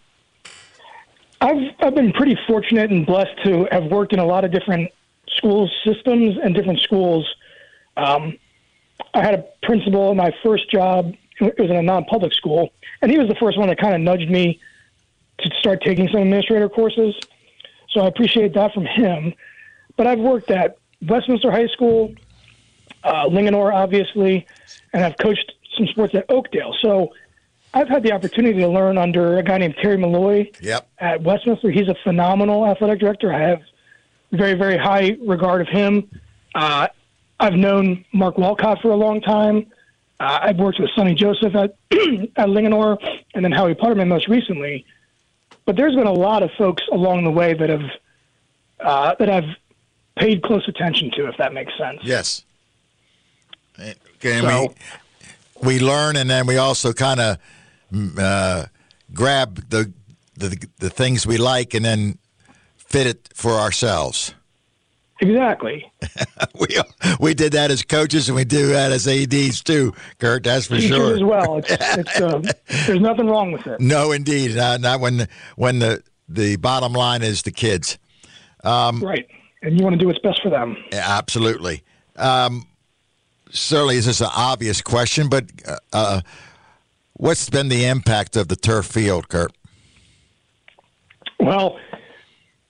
I've 1.42 1.72
I've 1.80 1.94
been 1.94 2.14
pretty 2.14 2.38
fortunate 2.48 2.90
and 2.90 3.06
blessed 3.06 3.44
to 3.44 3.68
have 3.72 3.86
worked 3.86 4.14
in 4.14 4.20
a 4.20 4.26
lot 4.26 4.44
of 4.44 4.52
different 4.52 4.92
school 5.30 5.70
systems 5.86 6.38
and 6.42 6.56
different 6.56 6.80
schools. 6.80 7.28
Um, 7.96 8.38
I 9.14 9.24
had 9.24 9.36
a 9.36 9.46
principal 9.64 10.12
in 10.12 10.18
my 10.18 10.34
first 10.44 10.70
job. 10.72 11.14
It 11.40 11.60
was 11.60 11.70
in 11.70 11.76
a 11.76 11.84
non-public 11.84 12.34
school, 12.34 12.72
and 13.02 13.12
he 13.12 13.20
was 13.20 13.28
the 13.28 13.36
first 13.36 13.58
one 13.58 13.68
that 13.68 13.78
kind 13.78 13.94
of 13.94 14.02
nudged 14.02 14.30
me 14.32 14.60
to 15.40 15.52
start 15.60 15.82
taking 15.82 16.08
some 16.10 16.22
administrator 16.22 16.70
courses. 16.70 17.16
So 17.90 18.02
I 18.02 18.08
appreciate 18.08 18.54
that 18.54 18.74
from 18.74 18.86
him. 18.86 19.34
But 19.96 20.08
I've 20.08 20.20
worked 20.20 20.52
at 20.52 20.78
Westminster 21.02 21.52
High 21.52 21.68
School, 21.68 22.14
uh, 23.04 23.26
Linganore, 23.26 23.74
obviously, 23.74 24.46
and 24.94 25.04
I've 25.04 25.18
coached 25.18 25.54
some 25.76 25.88
sports 25.88 26.16
at 26.16 26.26
Oakdale. 26.30 26.76
So 26.82 27.14
I've 27.74 27.88
had 27.88 28.04
the 28.04 28.12
opportunity 28.12 28.60
to 28.60 28.68
learn 28.68 28.98
under 28.98 29.38
a 29.38 29.44
guy 29.44 29.58
named 29.58 29.76
Terry 29.82 29.98
Malloy 29.98 30.50
yep. 30.62 30.90
at 31.00 31.22
Westminster. 31.22 31.70
He's 31.70 31.88
a 31.88 31.96
phenomenal 32.04 32.66
athletic 32.66 33.00
director. 33.00 33.34
I 33.34 33.42
have 33.42 33.62
very, 34.32 34.54
very 34.54 34.78
high 34.78 35.18
regard 35.26 35.62
of 35.62 35.68
him. 35.68 36.10
Uh, 36.56 36.88
I've 37.40 37.54
known 37.54 38.04
Mark 38.14 38.38
Walcott 38.38 38.82
for 38.82 38.92
a 38.92 38.96
long 38.96 39.22
time. 39.22 39.68
Uh, 40.20 40.40
I've 40.42 40.58
worked 40.58 40.80
with 40.80 40.90
Sonny 40.96 41.14
Joseph 41.14 41.54
at 41.56 41.76
at 42.36 42.48
Linganore, 42.48 42.98
and 43.36 43.46
then 43.46 43.52
Howie 43.52 43.76
Putterman 43.76 44.08
most 44.08 44.28
recently. 44.28 44.86
But 45.68 45.76
there's 45.76 45.96
been 45.96 46.08
a 46.08 46.14
lot 46.14 46.44
of 46.44 46.52
folks 46.58 46.82
along 46.94 47.26
the 47.26 47.30
way 47.30 47.54
that 47.54 47.70
have 47.70 47.92
uh, 48.80 49.16
that 49.20 49.30
I've 49.30 49.56
paid 50.16 50.42
close 50.42 50.66
attention 50.68 51.12
to, 51.12 51.28
if 51.28 51.36
that 51.38 51.54
makes 51.54 51.78
sense. 51.78 52.00
Yes. 52.04 52.46
Okay, 53.78 54.40
so, 54.40 54.74
we 55.62 55.76
we 55.76 55.80
learn, 55.80 56.16
and 56.16 56.30
then 56.30 56.48
we 56.48 56.58
also 56.58 56.94
kind 56.94 57.20
of 57.20 57.38
mm, 57.94 58.18
uh, 58.18 58.68
grab 59.14 59.70
the 59.70 59.92
the 60.38 60.68
the 60.80 60.90
things 60.90 61.28
we 61.28 61.38
like 61.38 61.74
and 61.74 61.84
then 61.84 62.18
fit 62.78 63.06
it 63.06 63.30
for 63.34 63.52
ourselves. 63.52 64.34
Exactly. 65.20 65.92
we 66.60 66.68
we 67.20 67.34
did 67.34 67.54
that 67.54 67.72
as 67.72 67.84
coaches 67.84 68.30
and 68.30 68.36
we 68.36 68.44
do 68.44 68.68
that 68.68 68.92
as 68.92 69.08
ads 69.08 69.62
too, 69.64 69.94
Kurt. 70.20 70.44
That's 70.44 70.68
for 70.68 70.80
sure. 70.80 71.16
as 71.16 71.24
well. 71.24 71.58
It's, 71.58 71.72
it's, 71.72 72.22
uh, 72.22 72.42
there's 72.86 73.00
nothing 73.00 73.28
wrong 73.28 73.52
with 73.52 73.66
it. 73.66 73.80
No, 73.80 74.12
indeed, 74.12 74.56
not, 74.56 74.82
not 74.82 75.00
when 75.00 75.18
the, 75.18 75.30
when 75.56 75.80
the 75.80 76.04
the 76.30 76.58
bottom 76.58 76.94
line 76.94 77.24
is 77.24 77.42
the 77.42 77.52
kids. 77.52 77.98
Right. 78.64 79.28
And 79.62 79.78
you 79.78 79.84
want 79.84 79.94
to 79.94 80.00
do 80.00 80.08
what's 80.08 80.20
best 80.20 80.42
for 80.44 80.50
them. 80.50 80.78
Absolutely. 80.92 81.84
Um, 82.16 82.68
certainly, 83.50 83.96
is 83.98 84.06
this 84.06 84.18
is 84.18 84.22
an 84.22 84.32
obvious 84.36 84.82
question, 84.82 85.30
but 85.30 85.46
uh, 85.68 85.78
uh, 85.94 86.22
what's 87.14 87.50
been 87.50 87.70
the 87.70 87.86
impact 87.86 88.36
of 88.36 88.48
the 88.48 88.56
turf 88.56 88.86
field, 88.86 89.30
Kurt? 89.30 89.52
Well, 91.40 91.80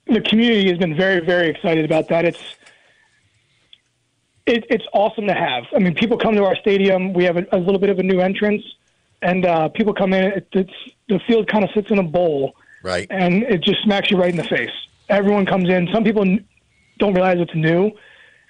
the 0.08 0.20
community 0.20 0.68
has 0.68 0.78
been 0.78 0.96
very, 0.96 1.20
very 1.24 1.48
excited 1.48 1.84
about 1.84 2.08
that. 2.08 2.24
It's 2.24 2.42
it, 4.46 4.64
it's 4.70 4.84
awesome 4.92 5.26
to 5.26 5.34
have. 5.34 5.64
I 5.74 5.78
mean, 5.78 5.94
people 5.94 6.16
come 6.16 6.34
to 6.34 6.44
our 6.44 6.56
stadium. 6.56 7.12
We 7.12 7.24
have 7.24 7.36
a, 7.36 7.46
a 7.52 7.58
little 7.58 7.78
bit 7.78 7.90
of 7.90 7.98
a 7.98 8.02
new 8.02 8.20
entrance, 8.20 8.62
and 9.22 9.44
uh, 9.44 9.68
people 9.68 9.92
come 9.92 10.12
in. 10.14 10.24
It, 10.24 10.48
it's 10.52 10.72
the 11.08 11.20
field 11.26 11.48
kind 11.48 11.64
of 11.64 11.70
sits 11.72 11.90
in 11.90 11.98
a 11.98 12.02
bowl, 12.02 12.54
Right. 12.82 13.06
and 13.10 13.42
it 13.42 13.62
just 13.62 13.82
smacks 13.82 14.10
you 14.10 14.16
right 14.18 14.30
in 14.30 14.36
the 14.36 14.44
face. 14.44 14.70
Everyone 15.08 15.44
comes 15.46 15.68
in. 15.68 15.88
Some 15.92 16.04
people 16.04 16.24
don't 16.98 17.14
realize 17.14 17.38
it's 17.40 17.54
new, 17.54 17.90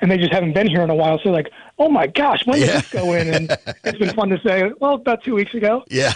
and 0.00 0.10
they 0.10 0.18
just 0.18 0.32
haven't 0.32 0.52
been 0.54 0.68
here 0.68 0.82
in 0.82 0.90
a 0.90 0.94
while. 0.94 1.18
So 1.18 1.24
they're 1.24 1.32
like, 1.32 1.50
"Oh 1.78 1.88
my 1.88 2.06
gosh, 2.06 2.46
when 2.46 2.60
did 2.60 2.68
Yeah. 2.68 2.80
this 2.80 2.90
go 2.90 3.12
in?" 3.14 3.34
And 3.34 3.50
it's 3.84 3.98
been 3.98 4.14
fun 4.14 4.28
to 4.28 4.40
say, 4.40 4.70
"Well, 4.80 4.94
about 4.94 5.24
two 5.24 5.34
weeks 5.34 5.54
ago." 5.54 5.84
Yeah. 5.88 6.12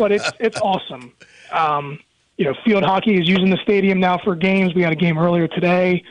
but 0.00 0.10
it's 0.10 0.28
it's 0.40 0.58
awesome. 0.60 1.12
Um, 1.52 2.00
you 2.36 2.44
know, 2.44 2.54
field 2.64 2.82
hockey 2.82 3.14
is 3.14 3.28
using 3.28 3.50
the 3.50 3.58
stadium 3.62 4.00
now 4.00 4.18
for 4.18 4.34
games. 4.34 4.74
We 4.74 4.82
had 4.82 4.92
a 4.92 4.96
game 4.96 5.18
earlier 5.18 5.46
today, 5.46 6.02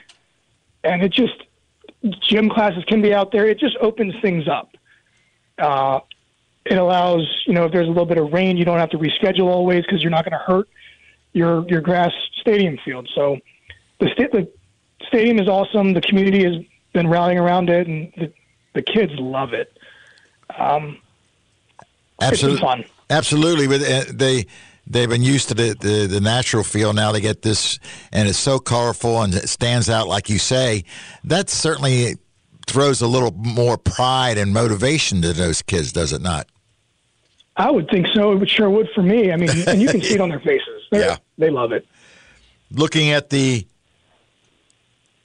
and 0.83 1.03
it 1.03 1.11
just 1.11 1.33
gym 2.21 2.49
classes 2.49 2.83
can 2.85 3.01
be 3.01 3.13
out 3.13 3.31
there. 3.31 3.47
It 3.47 3.59
just 3.59 3.77
opens 3.77 4.13
things 4.21 4.47
up. 4.47 4.75
Uh, 5.57 5.99
it 6.65 6.77
allows 6.77 7.27
you 7.45 7.53
know 7.53 7.65
if 7.65 7.71
there's 7.71 7.87
a 7.87 7.91
little 7.91 8.05
bit 8.05 8.17
of 8.17 8.31
rain, 8.31 8.57
you 8.57 8.65
don't 8.65 8.79
have 8.79 8.89
to 8.91 8.97
reschedule 8.97 9.47
always 9.47 9.83
because 9.85 10.01
you're 10.01 10.11
not 10.11 10.23
going 10.23 10.37
to 10.37 10.45
hurt 10.45 10.69
your 11.33 11.67
your 11.67 11.81
grass 11.81 12.11
stadium 12.39 12.77
field. 12.85 13.09
So 13.13 13.37
the 13.99 14.09
sta- 14.13 14.29
the 14.31 14.49
stadium 15.07 15.39
is 15.39 15.47
awesome. 15.47 15.93
The 15.93 16.01
community 16.01 16.43
has 16.45 16.63
been 16.93 17.09
rallying 17.09 17.37
around 17.37 17.69
it, 17.69 17.87
and 17.87 18.13
the 18.15 18.33
the 18.73 18.81
kids 18.81 19.11
love 19.17 19.53
it. 19.53 19.77
Um, 20.57 20.99
Absolutely. 22.21 22.87
Absolutely. 23.09 23.67
But 23.67 23.81
uh, 23.81 24.03
they 24.13 24.45
they've 24.87 25.09
been 25.09 25.23
used 25.23 25.49
to 25.49 25.53
the, 25.53 25.75
the 25.79 26.07
the 26.07 26.21
natural 26.21 26.63
feel. 26.63 26.93
Now 26.93 27.11
they 27.11 27.21
get 27.21 27.41
this, 27.41 27.79
and 28.11 28.27
it's 28.27 28.37
so 28.37 28.59
colorful 28.59 29.21
and 29.21 29.33
it 29.33 29.49
stands 29.49 29.89
out, 29.89 30.07
like 30.07 30.29
you 30.29 30.39
say. 30.39 30.83
That 31.23 31.49
certainly 31.49 32.15
throws 32.67 33.01
a 33.01 33.07
little 33.07 33.31
more 33.31 33.77
pride 33.77 34.37
and 34.37 34.53
motivation 34.53 35.21
to 35.21 35.33
those 35.33 35.61
kids, 35.61 35.91
does 35.91 36.13
it 36.13 36.21
not? 36.21 36.47
I 37.57 37.69
would 37.69 37.89
think 37.89 38.07
so. 38.07 38.31
It 38.41 38.49
sure 38.49 38.69
would 38.69 38.89
for 38.95 39.03
me. 39.03 39.31
I 39.31 39.35
mean, 39.35 39.49
and 39.67 39.81
you 39.81 39.87
can 39.89 40.01
see 40.01 40.15
it 40.15 40.21
on 40.21 40.29
their 40.29 40.39
faces. 40.51 40.81
They're, 40.91 41.01
Yeah. 41.01 41.17
They 41.37 41.49
love 41.49 41.71
it. 41.71 41.85
looking 42.71 43.11
at 43.11 43.29
the 43.29 43.67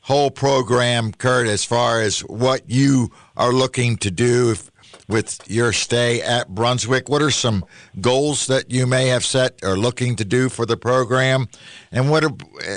whole 0.00 0.30
program, 0.30 1.12
Kurt, 1.12 1.46
as 1.46 1.64
far 1.64 2.00
as 2.00 2.20
what 2.20 2.62
you 2.68 3.10
are 3.36 3.52
looking 3.52 3.96
to 3.98 4.10
do 4.10 4.50
if, 4.50 4.70
with 5.08 5.40
your 5.50 5.72
stay 5.72 6.20
at 6.20 6.54
Brunswick, 6.54 7.08
what 7.08 7.22
are 7.22 7.30
some 7.30 7.64
goals 8.00 8.46
that 8.46 8.70
you 8.70 8.86
may 8.86 9.08
have 9.08 9.24
set 9.24 9.58
or 9.62 9.76
looking 9.76 10.16
to 10.16 10.24
do 10.24 10.48
for 10.48 10.66
the 10.66 10.76
program, 10.76 11.48
and 11.90 12.10
what 12.10 12.24
are, 12.24 12.32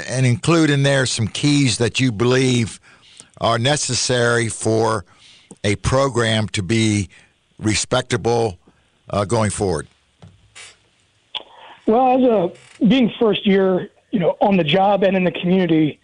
and 0.07 0.25
include 0.25 0.69
in 0.69 0.83
there 0.83 1.05
some 1.05 1.27
keys 1.27 1.77
that 1.77 1.99
you 1.99 2.11
believe 2.11 2.79
are 3.39 3.59
necessary 3.59 4.47
for 4.47 5.05
a 5.63 5.75
program 5.77 6.47
to 6.49 6.63
be 6.63 7.09
respectable 7.59 8.57
uh, 9.09 9.25
going 9.25 9.51
forward. 9.51 9.87
Well, 11.85 12.17
as 12.17 12.23
a 12.23 12.85
being 12.85 13.11
first 13.19 13.45
year, 13.45 13.89
you 14.11 14.19
know, 14.19 14.37
on 14.41 14.57
the 14.57 14.63
job 14.63 15.03
and 15.03 15.15
in 15.15 15.23
the 15.23 15.31
community, 15.31 15.99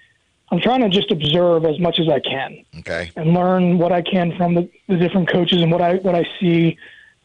I'm 0.50 0.62
trying 0.62 0.82
to 0.82 0.90
just 0.90 1.12
observe 1.12 1.66
as 1.66 1.78
much 1.80 2.00
as 2.00 2.08
I 2.08 2.20
can 2.20 2.64
Okay. 2.80 3.12
and 3.16 3.34
learn 3.34 3.78
what 3.78 3.92
I 3.92 4.02
can 4.02 4.36
from 4.38 4.56
the, 4.56 4.70
the 4.88 4.96
different 4.96 5.30
coaches 5.30 5.62
and 5.62 5.72
what 5.72 5.82
I 5.82 5.96
what 5.96 6.16
I 6.16 6.26
see, 6.40 6.78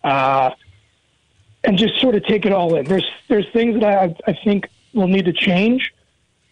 uh, 0.03 0.51
and 1.65 1.79
just 1.79 2.01
sort 2.01 2.17
of 2.17 2.25
take 2.25 2.45
it 2.47 2.53
all 2.53 2.75
in. 2.77 2.85
There's 2.85 3.09
there's 3.29 3.47
things 3.53 3.81
that 3.81 3.85
I 3.85 4.15
I 4.27 4.37
think 4.45 4.69
will 4.93 5.07
need 5.09 5.27
to 5.27 5.33
change. 5.33 5.95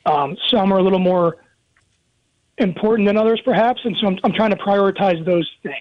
Um, 0.06 0.36
some 0.48 0.72
are 0.72 0.78
a 0.78 0.82
little 0.82 1.00
more 1.00 1.36
important 2.58 3.06
than 3.06 3.16
others, 3.16 3.40
perhaps, 3.40 3.84
and 3.84 3.96
so 3.96 4.06
I'm, 4.06 4.18
I'm 4.22 4.32
trying 4.32 4.50
to 4.50 4.56
prioritize 4.56 5.24
those 5.24 5.50
things. 5.62 5.76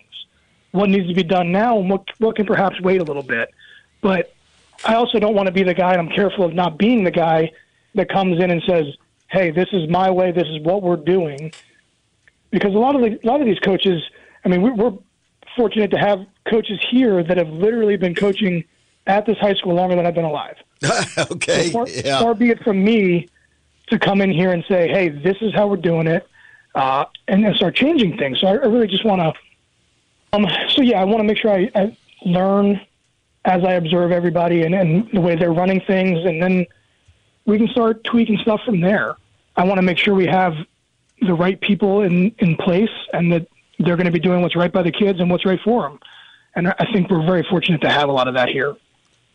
What 0.72 0.90
needs 0.90 1.08
to 1.08 1.14
be 1.14 1.24
done 1.24 1.52
now, 1.52 1.78
and 1.80 1.90
what 1.90 2.06
what 2.18 2.36
can 2.36 2.46
perhaps 2.48 2.82
wait 2.82 3.00
a 3.00 3.04
little 3.04 3.24
bit. 3.24 3.54
But 4.02 4.34
I 4.86 4.96
also 4.96 5.20
don't 5.20 5.36
want 5.36 5.48
to 5.48 5.52
be 5.52 5.64
the 5.64 5.74
guy, 5.74 5.94
and 5.94 6.02
I'm 6.02 6.16
careful 6.16 6.46
of 6.46 6.54
not 6.54 6.78
being 6.80 7.04
the 7.04 7.12
guy 7.12 7.52
that 7.96 8.10
comes 8.10 8.42
in 8.42 8.50
and 8.50 8.62
says, 8.68 8.86
"Hey, 9.32 9.52
this 9.52 9.70
is 9.72 9.90
my 9.90 10.10
way. 10.10 10.32
This 10.32 10.48
is 10.48 10.60
what 10.62 10.82
we're 10.82 10.96
doing." 10.96 11.52
Because 12.52 12.74
a 12.74 12.80
lot 12.80 12.96
of 12.96 13.02
the, 13.02 13.20
a 13.24 13.28
lot 13.28 13.42
of 13.42 13.48
these 13.48 13.60
coaches, 13.60 14.02
I 14.44 14.50
mean, 14.50 14.62
we, 14.62 14.72
we're 14.72 14.94
fortunate 15.56 15.92
to 15.92 15.98
have 15.98 16.26
coaches 16.50 16.80
here 16.90 17.24
that 17.24 17.38
have 17.38 17.50
literally 17.50 17.96
been 17.98 18.16
coaching 18.16 18.64
at 19.08 19.26
this 19.26 19.38
high 19.38 19.54
school 19.54 19.74
longer 19.76 19.96
than 19.96 20.06
I've 20.06 20.16
been 20.16 20.26
alive. 20.26 20.56
okay. 21.32 21.70
Far, 21.72 21.88
Yeah. 21.88 22.20
far 22.20 22.34
be 22.34 22.50
it 22.50 22.64
from 22.64 22.84
me 22.84 23.28
to 23.90 24.00
come 24.00 24.22
in 24.22 24.32
here 24.32 24.52
and 24.52 24.64
say, 24.68 24.88
"Hey, 24.88 25.10
this 25.10 25.38
is 25.42 25.54
how 25.54 25.68
we're 25.68 25.78
doing 25.78 26.08
it," 26.08 26.28
uh, 26.76 27.06
and 27.28 27.44
then 27.44 27.54
start 27.56 27.76
changing 27.76 28.18
things. 28.18 28.40
So 28.40 28.48
I, 28.48 28.52
I 28.52 28.66
really 28.66 28.88
just 28.88 29.06
want 29.06 29.22
to. 29.22 29.34
Um, 30.32 30.48
so 30.70 30.82
yeah, 30.84 31.02
I 31.02 31.06
want 31.06 31.20
to 31.20 31.24
make 31.24 31.38
sure 31.38 31.52
I, 31.52 31.72
I 31.76 31.98
learn 32.24 32.80
as 33.46 33.64
I 33.64 33.74
observe 33.74 34.12
everybody 34.12 34.62
and, 34.64 34.76
and 34.76 35.10
the 35.12 35.22
way 35.22 35.36
they're 35.36 35.54
running 35.54 35.82
things, 35.82 36.20
and 36.26 36.42
then 36.42 36.66
we 37.50 37.58
can 37.58 37.68
start 37.70 38.04
tweaking 38.04 38.38
stuff 38.38 38.62
from 38.64 38.80
there. 38.80 39.16
I 39.58 39.64
want 39.64 39.80
to 39.80 39.82
make 39.82 39.98
sure 39.98 40.14
we 40.14 40.28
have 40.28 40.54
the 41.22 41.34
right 41.34 41.60
people 41.60 42.04
in 42.04 42.34
in 42.38 42.56
place, 42.56 42.92
and 43.12 43.34
that 43.34 43.48
they're 43.80 43.98
going 43.98 44.06
to 44.06 44.12
be 44.12 44.20
doing 44.20 44.42
what's 44.42 44.56
right 44.56 44.72
by 44.72 44.84
the 44.84 44.92
kids 44.92 45.20
and 45.20 45.30
what's 45.30 45.46
right 45.46 45.60
for 45.64 45.82
them. 45.84 46.00
And 46.56 46.68
I 46.68 46.88
think 46.94 47.10
we're 47.10 47.26
very 47.26 47.44
fortunate 47.50 47.82
to 47.82 47.90
have 47.90 48.08
a 48.08 48.12
lot 48.12 48.28
of 48.28 48.36
that 48.36 48.50
here. 48.50 48.76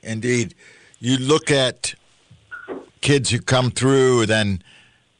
Indeed. 0.02 0.54
You 1.00 1.18
look 1.18 1.50
at 1.50 1.94
kids 3.00 3.30
who 3.30 3.40
come 3.40 3.71
through 3.71 4.26
then 4.26 4.62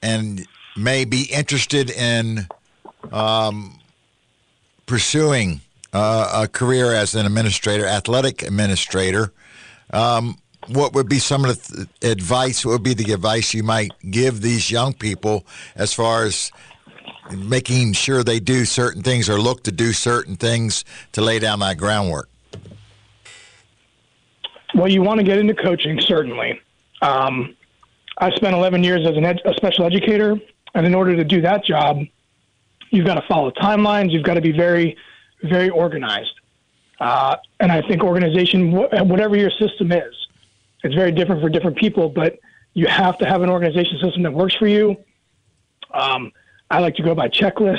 and 0.03 0.47
may 0.77 1.05
be 1.05 1.25
interested 1.33 1.91
in 1.91 2.47
um, 3.13 3.79
pursuing 4.87 5.61
uh, 5.93 6.43
a 6.45 6.49
career 6.49 6.93
as 6.93 7.15
an 7.15 7.27
administrator, 7.27 7.87
athletic 7.87 8.43
administrator. 8.43 9.33
Um, 9.91 10.39
what 10.69 10.95
would 10.95 11.09
be 11.09 11.19
some 11.19 11.45
of 11.45 11.63
the 11.69 11.87
th- 12.01 12.13
advice? 12.13 12.65
What 12.65 12.73
would 12.73 12.83
be 12.83 12.95
the 12.95 13.13
advice 13.13 13.55
you 13.55 13.63
might 13.63 13.93
give 14.11 14.41
these 14.41 14.71
young 14.71 14.95
people 14.95 15.47
as 15.75 15.93
far 15.93 16.25
as 16.25 16.51
making 17.31 17.93
sure 17.93 18.23
they 18.23 18.41
do 18.41 18.65
certain 18.65 19.03
things 19.03 19.29
or 19.29 19.39
look 19.39 19.65
to 19.65 19.73
do 19.73 19.93
certain 19.93 20.37
things 20.37 20.85
to 21.13 21.21
lay 21.21 21.39
down 21.39 21.61
that 21.61 21.79
groundwork? 21.79 22.29
Well, 24.75 24.89
you 24.89 25.03
want 25.03 25.19
to 25.21 25.25
get 25.25 25.39
into 25.39 25.55
coaching, 25.55 26.01
certainly. 26.01 26.61
Um, 27.01 27.57
I 28.19 28.31
spent 28.35 28.55
11 28.55 28.83
years 28.83 29.07
as 29.07 29.17
ed- 29.17 29.43
a 29.45 29.55
special 29.55 29.85
educator, 29.85 30.37
and 30.75 30.87
in 30.87 30.95
order 30.95 31.15
to 31.17 31.25
do 31.25 31.41
that 31.43 31.65
job, 31.65 32.01
you've 32.91 33.07
got 33.07 33.15
to 33.15 33.23
follow 33.29 33.51
timelines. 33.53 34.11
You've 34.11 34.25
got 34.25 34.35
to 34.35 34.41
be 34.41 34.53
very, 34.53 34.97
very 35.43 35.71
organized. 35.71 36.41
Uh, 37.01 37.37
and 37.61 37.71
I 37.71 37.83
think 37.83 38.03
organization, 38.03 38.73
wh- 38.73 39.07
whatever 39.07 39.37
your 39.37 39.51
system 39.51 39.93
is, 39.93 40.15
it's 40.85 40.95
very 40.95 41.11
different 41.11 41.41
for 41.41 41.49
different 41.49 41.77
people, 41.79 42.09
but 42.09 42.39
you 42.75 42.87
have 42.87 43.19
to 43.19 43.27
have 43.27 43.43
an 43.43 43.49
organization 43.49 43.99
system 44.01 44.23
that 44.23 44.33
works 44.33 44.55
for 44.55 44.67
you. 44.67 44.97
Um, 45.93 46.31
I 46.71 46.81
like 46.81 46.95
to 46.97 47.03
go 47.03 47.15
by 47.15 47.29
checklists. 47.29 47.79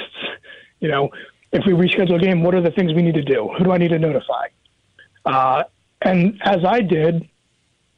You 0.79 0.89
know, 0.89 1.09
if 1.51 1.65
we 1.65 1.73
reschedule 1.73 2.15
a 2.15 2.19
game, 2.19 2.43
what 2.43 2.55
are 2.55 2.61
the 2.61 2.71
things 2.71 2.93
we 2.93 3.03
need 3.03 3.15
to 3.15 3.23
do? 3.23 3.49
Who 3.57 3.63
do 3.63 3.71
I 3.71 3.77
need 3.77 3.89
to 3.89 3.99
notify? 3.99 4.47
Uh, 5.23 5.63
and 6.01 6.41
as 6.43 6.65
I 6.65 6.81
did 6.81 7.29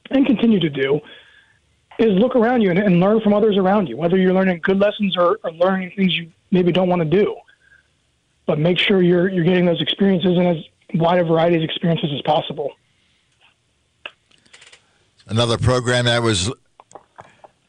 and 0.10 0.26
continue 0.26 0.60
to 0.60 0.70
do, 0.70 1.00
is 2.00 2.12
look 2.12 2.36
around 2.36 2.62
you 2.62 2.70
and, 2.70 2.80
and 2.80 3.00
learn 3.00 3.22
from 3.22 3.34
others 3.34 3.58
around 3.58 3.88
you, 3.88 3.98
whether 3.98 4.18
you're 4.18 4.34
learning 4.34 4.60
good 4.62 4.78
lessons 4.78 5.18
or, 5.18 5.40
or 5.44 5.52
learning 5.52 5.92
things 5.96 6.16
you 6.16 6.32
maybe 6.52 6.72
don't 6.72 6.90
want 6.90 7.02
to 7.02 7.10
do. 7.10 7.36
But 8.46 8.60
make 8.60 8.78
sure 8.78 9.02
you're 9.02 9.30
you're 9.30 9.44
getting 9.44 9.66
those 9.66 9.82
experiences 9.82 10.38
and 10.38 10.48
as 10.48 10.58
wide 10.94 11.20
a 11.20 11.24
variety 11.24 11.58
of 11.58 11.64
experiences 11.64 12.12
as 12.14 12.22
possible. 12.22 12.72
Another 15.28 15.58
program 15.58 16.06
that 16.06 16.22
was 16.22 16.52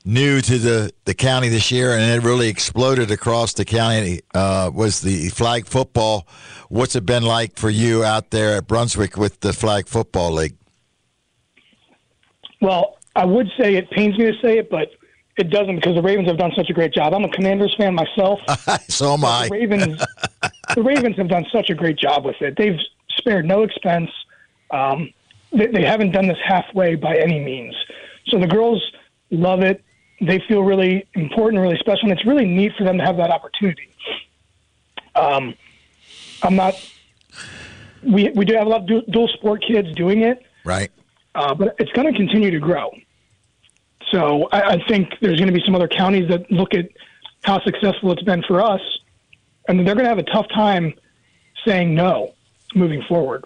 new 0.04 0.40
to 0.40 0.58
the, 0.58 0.92
the 1.04 1.14
county 1.14 1.48
this 1.48 1.70
year 1.70 1.92
and 1.92 2.02
it 2.02 2.26
really 2.26 2.48
exploded 2.48 3.10
across 3.10 3.52
the 3.52 3.64
county 3.64 4.20
uh, 4.34 4.70
was 4.72 5.00
the 5.02 5.28
flag 5.30 5.66
football. 5.66 6.26
What's 6.68 6.96
it 6.96 7.04
been 7.04 7.24
like 7.24 7.58
for 7.58 7.68
you 7.68 8.04
out 8.04 8.30
there 8.30 8.56
at 8.56 8.66
Brunswick 8.66 9.16
with 9.16 9.40
the 9.40 9.52
flag 9.52 9.86
football 9.86 10.32
league? 10.32 10.56
Well, 12.60 12.96
I 13.14 13.24
would 13.24 13.48
say 13.58 13.74
it 13.74 13.90
pains 13.90 14.16
me 14.18 14.26
to 14.26 14.38
say 14.40 14.58
it, 14.58 14.70
but 14.70 14.88
it 15.36 15.50
doesn't 15.50 15.76
because 15.76 15.94
the 15.94 16.02
Ravens 16.02 16.28
have 16.28 16.38
done 16.38 16.52
such 16.56 16.70
a 16.70 16.72
great 16.72 16.92
job. 16.92 17.14
I'm 17.14 17.24
a 17.24 17.28
Commanders 17.28 17.74
fan 17.76 17.94
myself. 17.94 18.40
so 18.88 19.14
am 19.14 19.24
I. 19.24 19.48
The 19.48 19.52
Ravens, 19.52 20.04
the 20.74 20.82
Ravens 20.82 21.16
have 21.16 21.28
done 21.28 21.46
such 21.52 21.70
a 21.70 21.74
great 21.74 21.98
job 21.98 22.24
with 22.24 22.40
it. 22.40 22.54
They've 22.56 22.78
spared 23.18 23.44
no 23.44 23.62
expense. 23.62 24.10
Um, 24.70 25.12
they, 25.52 25.66
they 25.66 25.84
haven't 25.84 26.12
done 26.12 26.26
this 26.28 26.38
halfway 26.44 26.94
by 26.94 27.16
any 27.16 27.40
means. 27.40 27.74
So 28.28 28.38
the 28.38 28.46
girls 28.46 28.82
love 29.30 29.62
it. 29.62 29.82
They 30.20 30.40
feel 30.48 30.62
really 30.62 31.06
important, 31.14 31.62
really 31.62 31.78
special, 31.78 32.10
and 32.10 32.12
it's 32.12 32.26
really 32.26 32.44
neat 32.44 32.72
for 32.76 32.84
them 32.84 32.98
to 32.98 33.04
have 33.04 33.16
that 33.18 33.30
opportunity. 33.30 33.88
Um, 35.14 35.54
I'm 36.42 36.56
not. 36.56 36.74
We 38.02 38.30
we 38.34 38.44
do 38.44 38.54
have 38.54 38.66
a 38.66 38.70
lot 38.70 38.80
of 38.82 38.86
dual, 38.86 39.02
dual 39.10 39.28
sport 39.28 39.62
kids 39.66 39.92
doing 39.94 40.22
it, 40.22 40.44
Right. 40.64 40.90
uh, 41.34 41.54
but 41.54 41.74
it's 41.78 41.90
going 41.92 42.12
to 42.12 42.16
continue 42.16 42.50
to 42.50 42.58
grow. 42.58 42.90
So 44.10 44.48
I, 44.52 44.74
I 44.74 44.84
think 44.88 45.14
there's 45.20 45.38
going 45.38 45.52
to 45.52 45.58
be 45.58 45.64
some 45.64 45.74
other 45.74 45.88
counties 45.88 46.28
that 46.30 46.50
look 46.50 46.74
at 46.74 46.88
how 47.42 47.60
successful 47.62 48.10
it's 48.12 48.22
been 48.22 48.42
for 48.42 48.60
us, 48.60 48.80
and 49.68 49.78
they're 49.86 49.94
going 49.94 50.04
to 50.04 50.08
have 50.10 50.18
a 50.18 50.22
tough 50.24 50.48
time 50.48 50.94
saying 51.64 51.94
no 51.94 52.34
moving 52.74 53.02
forward. 53.08 53.44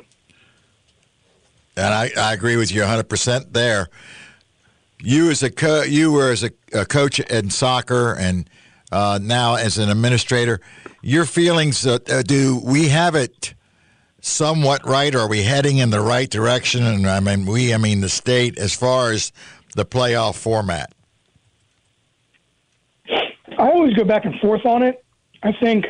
And 1.76 1.95
I, 1.95 2.11
I 2.17 2.33
agree 2.33 2.57
with 2.57 2.71
you 2.71 2.83
100% 2.83 3.52
there. 3.52 3.88
You 5.00 5.31
as 5.31 5.43
a 5.43 5.50
co- 5.50 5.83
you 5.83 6.12
were 6.12 6.31
as 6.31 6.45
a, 6.45 6.50
a 6.73 6.85
coach 6.85 7.19
in 7.19 7.50
soccer 7.50 8.14
and 8.14 8.49
uh, 8.93 9.19
now 9.21 9.55
as 9.55 9.79
an 9.79 9.88
administrator, 9.88 10.61
your 11.00 11.25
feelings 11.25 11.87
uh, 11.87 11.99
uh, 12.09 12.23
do 12.23 12.61
we 12.62 12.88
have 12.88 13.14
it 13.14 13.55
somewhat 14.21 14.87
right? 14.87 15.14
Are 15.14 15.29
we 15.29 15.43
heading 15.43 15.79
in 15.79 15.91
the 15.91 16.00
right 16.00 16.31
direction? 16.31 16.85
And 16.85 17.07
I 17.07 17.21
mean 17.21 17.47
we, 17.47 17.75
I 17.75 17.79
mean 17.79 18.00
the 18.00 18.09
state 18.09 18.59
as 18.59 18.75
far 18.75 19.11
as 19.11 19.33
the 19.75 19.85
playoff 19.85 20.37
format. 20.37 20.93
I 23.59 23.71
always 23.71 23.95
go 23.95 24.05
back 24.05 24.25
and 24.25 24.38
forth 24.41 24.64
on 24.67 24.83
it. 24.83 25.05
I 25.43 25.52
think 25.52 25.87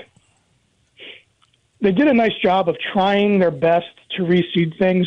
they 1.80 1.92
did 1.92 2.08
a 2.08 2.14
nice 2.14 2.34
job 2.42 2.68
of 2.68 2.76
trying 2.92 3.38
their 3.38 3.50
best 3.50 3.86
to 4.16 4.22
reseed 4.22 4.78
things. 4.78 5.06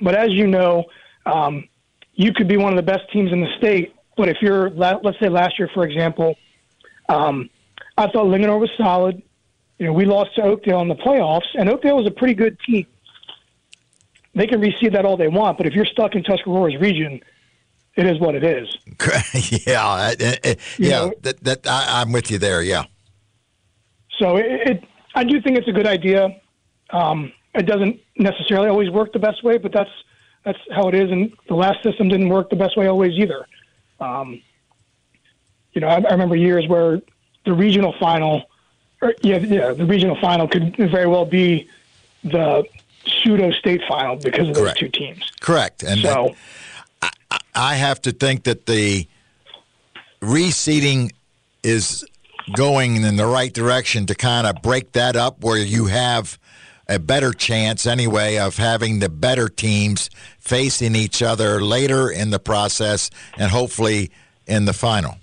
But 0.00 0.14
as 0.14 0.30
you 0.30 0.46
know, 0.46 0.84
um, 1.26 1.68
you 2.14 2.32
could 2.32 2.48
be 2.48 2.56
one 2.56 2.72
of 2.72 2.76
the 2.76 2.90
best 2.90 3.10
teams 3.12 3.32
in 3.32 3.40
the 3.40 3.52
state. 3.58 3.94
But 4.16 4.28
if 4.28 4.38
you're, 4.40 4.70
let's 4.70 5.18
say 5.20 5.28
last 5.28 5.58
year, 5.58 5.70
for 5.72 5.84
example, 5.84 6.36
um, 7.08 7.48
I 7.96 8.08
thought 8.08 8.26
Linganore 8.26 8.60
was 8.60 8.70
solid. 8.76 9.22
You 9.78 9.86
know, 9.86 9.92
we 9.92 10.04
lost 10.04 10.34
to 10.36 10.42
Oakdale 10.42 10.80
in 10.80 10.88
the 10.88 10.96
playoffs, 10.96 11.46
and 11.54 11.68
Oakdale 11.68 11.96
was 11.96 12.06
a 12.06 12.10
pretty 12.10 12.34
good 12.34 12.58
team. 12.66 12.86
They 14.34 14.46
can 14.46 14.60
reseed 14.60 14.92
that 14.92 15.04
all 15.04 15.16
they 15.16 15.28
want, 15.28 15.56
but 15.56 15.66
if 15.66 15.74
you're 15.74 15.86
stuck 15.86 16.14
in 16.14 16.22
Tuscarora's 16.22 16.76
region, 16.80 17.20
it 17.96 18.06
is 18.06 18.20
what 18.20 18.34
it 18.34 18.44
is. 18.44 18.68
yeah, 19.66 19.84
uh, 19.84 20.14
uh, 20.20 20.32
uh, 20.44 20.54
yeah. 20.78 20.88
know- 20.90 21.14
that, 21.22 21.42
that 21.44 21.66
I, 21.66 22.00
I'm 22.00 22.12
with 22.12 22.30
you 22.30 22.38
there. 22.38 22.62
Yeah. 22.62 22.84
So 24.18 24.36
it, 24.36 24.46
it, 24.68 24.84
I 25.14 25.24
do 25.24 25.40
think 25.40 25.56
it's 25.56 25.68
a 25.68 25.72
good 25.72 25.86
idea. 25.86 26.40
Um, 26.90 27.32
it 27.54 27.62
doesn't 27.66 28.00
necessarily 28.16 28.68
always 28.68 28.90
work 28.90 29.12
the 29.12 29.18
best 29.18 29.42
way, 29.42 29.58
but 29.58 29.72
that's 29.72 29.90
that's 30.44 30.58
how 30.72 30.88
it 30.88 30.94
is. 30.94 31.10
And 31.10 31.32
the 31.48 31.54
last 31.54 31.82
system 31.82 32.08
didn't 32.08 32.28
work 32.28 32.50
the 32.50 32.56
best 32.56 32.76
way 32.76 32.86
always 32.86 33.12
either. 33.14 33.46
Um, 34.00 34.40
you 35.72 35.80
know, 35.80 35.88
I, 35.88 35.96
I 35.96 36.12
remember 36.12 36.36
years 36.36 36.66
where 36.66 37.00
the 37.44 37.52
regional 37.52 37.92
final, 37.98 38.44
or 39.02 39.14
yeah, 39.22 39.38
yeah, 39.38 39.72
the 39.72 39.84
regional 39.86 40.16
final 40.20 40.48
could 40.48 40.76
very 40.76 41.06
well 41.06 41.24
be 41.24 41.68
the 42.24 42.64
pseudo 43.06 43.50
state 43.52 43.80
final 43.88 44.16
because 44.16 44.48
of 44.48 44.54
those 44.54 44.62
Correct. 44.64 44.78
two 44.78 44.88
teams. 44.88 45.30
Correct. 45.40 45.82
And 45.82 46.02
that- 46.02 46.14
So 46.14 46.36
I 47.54 47.74
have 47.76 48.00
to 48.02 48.12
think 48.12 48.44
that 48.44 48.66
the 48.66 49.06
reseeding 50.20 51.10
is 51.62 52.04
going 52.54 52.96
in 52.96 53.16
the 53.16 53.26
right 53.26 53.52
direction 53.52 54.06
to 54.06 54.14
kind 54.14 54.46
of 54.46 54.62
break 54.62 54.92
that 54.92 55.16
up 55.16 55.42
where 55.42 55.58
you 55.58 55.86
have 55.86 56.38
a 56.88 56.98
better 56.98 57.32
chance 57.32 57.86
anyway 57.86 58.36
of 58.38 58.56
having 58.56 58.98
the 58.98 59.08
better 59.08 59.48
teams 59.48 60.08
facing 60.38 60.94
each 60.94 61.22
other 61.22 61.60
later 61.60 62.10
in 62.10 62.30
the 62.30 62.38
process 62.38 63.10
and 63.36 63.50
hopefully 63.50 64.10
in 64.46 64.64
the 64.64 64.72
final. 64.72 65.16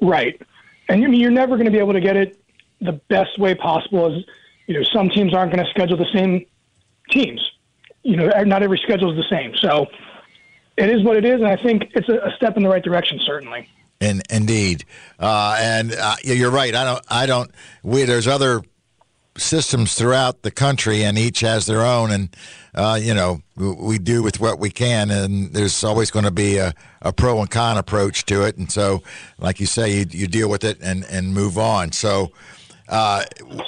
Right. 0.00 0.40
And 0.88 1.04
I 1.04 1.08
mean, 1.08 1.20
you're 1.20 1.30
never 1.30 1.56
going 1.56 1.66
to 1.66 1.70
be 1.70 1.78
able 1.78 1.92
to 1.92 2.00
get 2.00 2.16
it 2.16 2.40
the 2.80 2.92
best 2.92 3.38
way 3.38 3.54
possible. 3.54 4.14
As 4.16 4.24
you 4.66 4.74
know, 4.74 4.84
some 4.84 5.10
teams 5.10 5.34
aren't 5.34 5.52
going 5.52 5.64
to 5.64 5.70
schedule 5.70 5.96
the 5.96 6.10
same 6.12 6.46
teams. 7.10 7.40
You 8.02 8.16
know, 8.16 8.28
not 8.44 8.62
every 8.62 8.78
schedule 8.78 9.10
is 9.10 9.16
the 9.16 9.28
same. 9.28 9.54
So 9.56 9.86
it 10.76 10.88
is 10.88 11.02
what 11.02 11.16
it 11.16 11.24
is, 11.24 11.34
and 11.34 11.46
I 11.46 11.56
think 11.56 11.90
it's 11.94 12.08
a, 12.08 12.18
a 12.18 12.32
step 12.36 12.56
in 12.56 12.62
the 12.62 12.68
right 12.68 12.82
direction, 12.82 13.18
certainly. 13.26 13.68
In, 14.00 14.22
indeed, 14.30 14.84
uh, 15.18 15.56
and 15.58 15.92
uh, 15.92 16.14
you're 16.22 16.52
right. 16.52 16.72
I 16.72 16.84
don't. 16.84 17.04
I 17.08 17.26
don't. 17.26 17.50
We 17.82 18.04
there's 18.04 18.28
other 18.28 18.62
systems 19.38 19.94
throughout 19.94 20.42
the 20.42 20.50
country, 20.50 21.04
and 21.04 21.18
each 21.18 21.40
has 21.40 21.66
their 21.66 21.82
own. 21.82 22.10
And 22.10 22.36
uh, 22.74 22.98
you 23.00 23.14
know, 23.14 23.40
we, 23.56 23.98
do 23.98 24.22
with 24.22 24.40
what 24.40 24.58
we 24.58 24.70
can, 24.70 25.10
and 25.10 25.52
there's 25.52 25.82
always 25.82 26.10
going 26.10 26.24
to 26.24 26.30
be 26.30 26.58
a, 26.58 26.72
a 27.02 27.12
pro 27.12 27.40
and 27.40 27.50
con 27.50 27.76
approach 27.76 28.24
to 28.26 28.44
it. 28.44 28.56
And 28.56 28.70
so, 28.70 29.02
like 29.38 29.60
you 29.60 29.66
say, 29.66 29.98
you, 29.98 30.06
you 30.10 30.26
deal 30.26 30.48
with 30.48 30.64
it 30.64 30.78
and 30.80 31.04
and 31.04 31.34
move 31.34 31.58
on. 31.58 31.92
So. 31.92 32.32
Uh, 32.90 33.22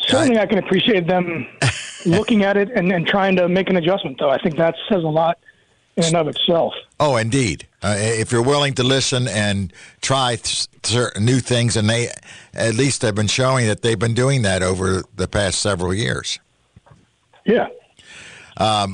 Certainly, 0.07 0.39
I, 0.39 0.47
can 0.47 0.57
appreciate 0.57 1.07
them 1.07 1.47
looking 2.07 2.43
at 2.43 2.57
it 2.57 2.71
and, 2.71 2.91
and 2.91 3.07
trying 3.07 3.37
to 3.37 3.51
make 3.51 3.69
an 3.69 3.77
adjustment, 3.77 4.19
though. 4.19 4.31
I 4.31 4.39
think 4.39 4.57
that 4.57 4.75
says 4.89 5.05
a 5.05 5.09
lot 5.09 5.39
in 5.97 6.05
and 6.05 6.17
of 6.17 6.29
itself. 6.29 6.75
Oh, 6.99 7.17
indeed. 7.17 7.67
Uh, 7.83 7.97
if 7.99 8.31
you're 8.31 8.43
willing 8.43 8.75
to 8.75 8.83
listen 8.83 9.27
and 9.29 9.73
try 10.03 10.37
th- 10.37 10.69
certain 10.83 11.25
new 11.25 11.41
things, 11.41 11.77
and 11.77 11.89
they 11.89 12.09
at 12.55 12.75
least 12.75 13.03
have 13.03 13.15
been 13.15 13.27
showing 13.27 13.67
that 13.67 13.83
they've 13.83 13.99
been 13.99 14.15
doing 14.15 14.43
that 14.43 14.63
over 14.63 15.03
the 15.17 15.27
past 15.27 15.61
several 15.61 15.95
years. 15.95 16.39
Yeah. 17.45 17.69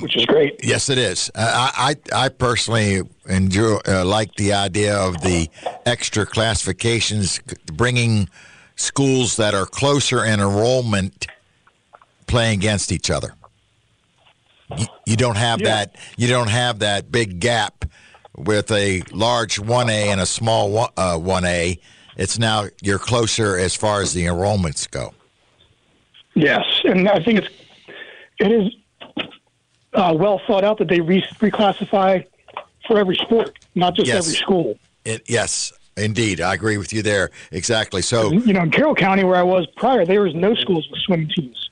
Which 0.01 0.17
is 0.17 0.25
great. 0.27 0.61
Yes, 0.63 0.89
it 0.89 0.99
is. 0.99 1.31
Uh, 1.35 1.71
I 1.77 1.97
I, 2.13 2.27
I 2.27 2.29
personally 2.29 3.03
enjoy 3.29 3.79
uh, 3.89 4.05
like 4.05 4.37
the 4.37 4.53
idea 4.53 4.97
of 4.97 5.21
the 5.23 5.49
extra 5.85 6.25
classifications, 6.25 7.41
bringing 7.73 8.29
schools 8.77 9.37
that 9.37 9.55
are 9.55 9.67
closer 9.67 10.25
in 10.25 10.39
enrollment 10.39 11.27
playing 12.29 12.61
against 12.61 12.93
each 12.93 13.11
other. 13.11 13.35
You, 14.77 14.87
you 15.07 15.17
don't 15.17 15.37
have 15.37 15.61
Yeah. 15.61 15.69
that. 15.69 15.97
You 16.17 16.29
don't 16.29 16.51
have 16.51 16.81
that 16.81 17.11
big 17.13 17.41
gap 17.41 17.85
with 18.37 18.71
a 18.71 19.03
large 19.13 19.59
one 19.59 19.89
A 19.91 20.11
and 20.11 20.21
a 20.21 20.27
small 20.27 20.71
one 20.71 20.91
uh, 20.97 21.19
one 21.19 21.45
A. 21.45 21.79
It's 22.17 22.39
now 22.39 22.65
you're 22.83 22.99
closer 22.99 23.59
as 23.59 23.75
far 23.75 24.01
as 24.01 24.13
the 24.15 24.25
enrollments 24.25 24.91
go. 24.91 25.13
Yes, 26.35 26.65
and 26.85 27.09
I 27.09 27.23
think 27.23 27.39
it's 27.41 27.49
it 28.39 28.53
is 28.53 28.73
uh, 29.95 30.15
well 30.19 30.41
thought 30.47 30.65
out 30.65 30.79
that 30.79 30.89
they 30.89 31.01
re- 31.01 31.25
reclassify 31.39 32.25
for 32.87 32.99
every 32.99 33.17
sport, 33.17 33.59
not 33.75 33.95
just 33.95 34.09
Yes. 34.09 34.27
every 34.27 34.37
school. 34.37 34.79
It, 35.05 35.23
yes, 35.29 35.73
indeed, 35.97 36.41
I 36.41 36.55
agree 36.55 36.77
with 36.79 36.93
you 36.93 37.03
there. 37.03 37.31
Exactly. 37.53 38.03
So. 38.03 38.33
You 38.33 38.53
know, 38.53 38.63
in 38.63 38.71
Carroll 38.71 38.95
County, 38.95 39.25
where 39.25 39.37
I 39.37 39.43
was 39.43 39.67
prior, 39.77 40.05
there 40.05 40.23
was 40.23 40.35
no 40.35 40.55
schools 40.55 40.87
with 40.91 41.01
swimming 41.01 41.31
teams, 41.35 41.66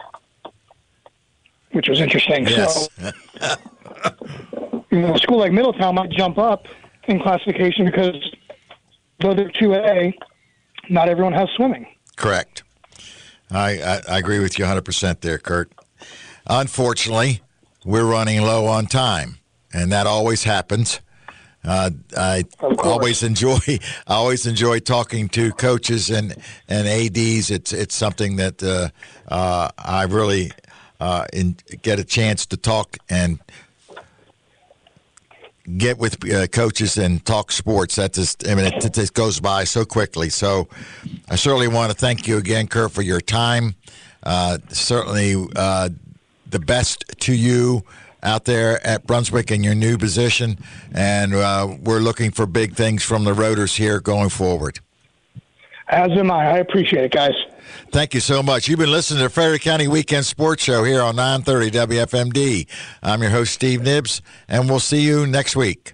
which 1.74 1.88
was 1.88 2.00
interesting. 2.00 2.46
Yes. 2.46 2.88
So, 2.96 3.12
you 4.90 5.00
know, 5.00 5.14
a 5.14 5.18
school 5.18 5.38
like 5.38 5.52
Middletown 5.52 5.96
might 5.96 6.10
jump 6.10 6.38
up 6.38 6.66
in 7.08 7.20
classification 7.20 7.86
because 7.86 8.16
though 9.20 9.34
they're 9.34 9.50
two 9.50 9.74
A, 9.74 10.16
not 10.88 11.08
everyone 11.08 11.32
has 11.32 11.48
swimming. 11.56 11.86
Correct. 12.16 12.62
I, 13.50 13.80
I, 13.80 14.00
I 14.08 14.18
agree 14.18 14.38
with 14.38 14.58
you 14.58 14.64
100% 14.64 15.20
there, 15.20 15.38
Kurt. 15.38 15.72
Unfortunately, 16.46 17.40
we're 17.84 18.04
running 18.04 18.42
low 18.42 18.66
on 18.66 18.86
time, 18.86 19.38
and 19.72 19.90
that 19.92 20.06
always 20.06 20.44
happens. 20.44 21.00
Uh, 21.64 21.90
I 22.16 22.44
always 22.60 23.22
enjoy 23.22 23.56
I 23.66 23.78
always 24.14 24.46
enjoy 24.46 24.80
talking 24.80 25.30
to 25.30 25.50
coaches 25.52 26.10
and, 26.10 26.36
and 26.68 26.86
ads. 26.86 27.50
It's 27.50 27.72
it's 27.72 27.94
something 27.94 28.36
that 28.36 28.62
uh, 28.62 28.90
uh, 29.28 29.70
I 29.78 30.02
really 30.02 30.52
uh, 31.00 31.26
in, 31.32 31.56
get 31.82 31.98
a 31.98 32.04
chance 32.04 32.46
to 32.46 32.56
talk 32.56 32.96
and 33.08 33.38
get 35.78 35.98
with 35.98 36.30
uh, 36.30 36.46
coaches 36.48 36.96
and 36.98 37.24
talk 37.24 37.50
sports. 37.50 37.96
That 37.96 38.12
just 38.12 38.46
I 38.48 38.54
mean 38.54 38.66
it, 38.66 38.84
it 38.84 38.94
just 38.94 39.14
goes 39.14 39.40
by 39.40 39.64
so 39.64 39.84
quickly. 39.84 40.28
So 40.28 40.68
I 41.28 41.36
certainly 41.36 41.68
want 41.68 41.90
to 41.92 41.96
thank 41.96 42.26
you 42.26 42.36
again, 42.38 42.66
Kurt, 42.66 42.92
for 42.92 43.02
your 43.02 43.20
time. 43.20 43.74
Uh, 44.22 44.58
certainly 44.68 45.46
uh, 45.56 45.90
the 46.48 46.58
best 46.58 47.04
to 47.20 47.34
you 47.34 47.84
out 48.22 48.46
there 48.46 48.84
at 48.86 49.06
Brunswick 49.06 49.50
in 49.50 49.62
your 49.62 49.74
new 49.74 49.98
position, 49.98 50.58
and 50.94 51.34
uh, 51.34 51.76
we're 51.82 51.98
looking 51.98 52.30
for 52.30 52.46
big 52.46 52.74
things 52.74 53.02
from 53.02 53.24
the 53.24 53.34
Rotors 53.34 53.76
here 53.76 54.00
going 54.00 54.30
forward. 54.30 54.80
As 55.88 56.10
am 56.12 56.30
I. 56.30 56.52
I 56.52 56.58
appreciate 56.58 57.04
it, 57.04 57.12
guys. 57.12 57.34
Thank 57.90 58.14
you 58.14 58.20
so 58.20 58.42
much. 58.42 58.68
You've 58.68 58.78
been 58.78 58.90
listening 58.90 59.22
to 59.22 59.30
Frederick 59.30 59.62
County 59.62 59.88
Weekend 59.88 60.26
Sports 60.26 60.62
Show 60.62 60.84
here 60.84 61.00
on 61.00 61.16
930 61.16 61.70
WFMD. 61.96 62.66
I'm 63.02 63.22
your 63.22 63.30
host, 63.30 63.54
Steve 63.54 63.82
Nibbs, 63.82 64.20
and 64.48 64.68
we'll 64.68 64.80
see 64.80 65.00
you 65.00 65.26
next 65.26 65.56
week. 65.56 65.93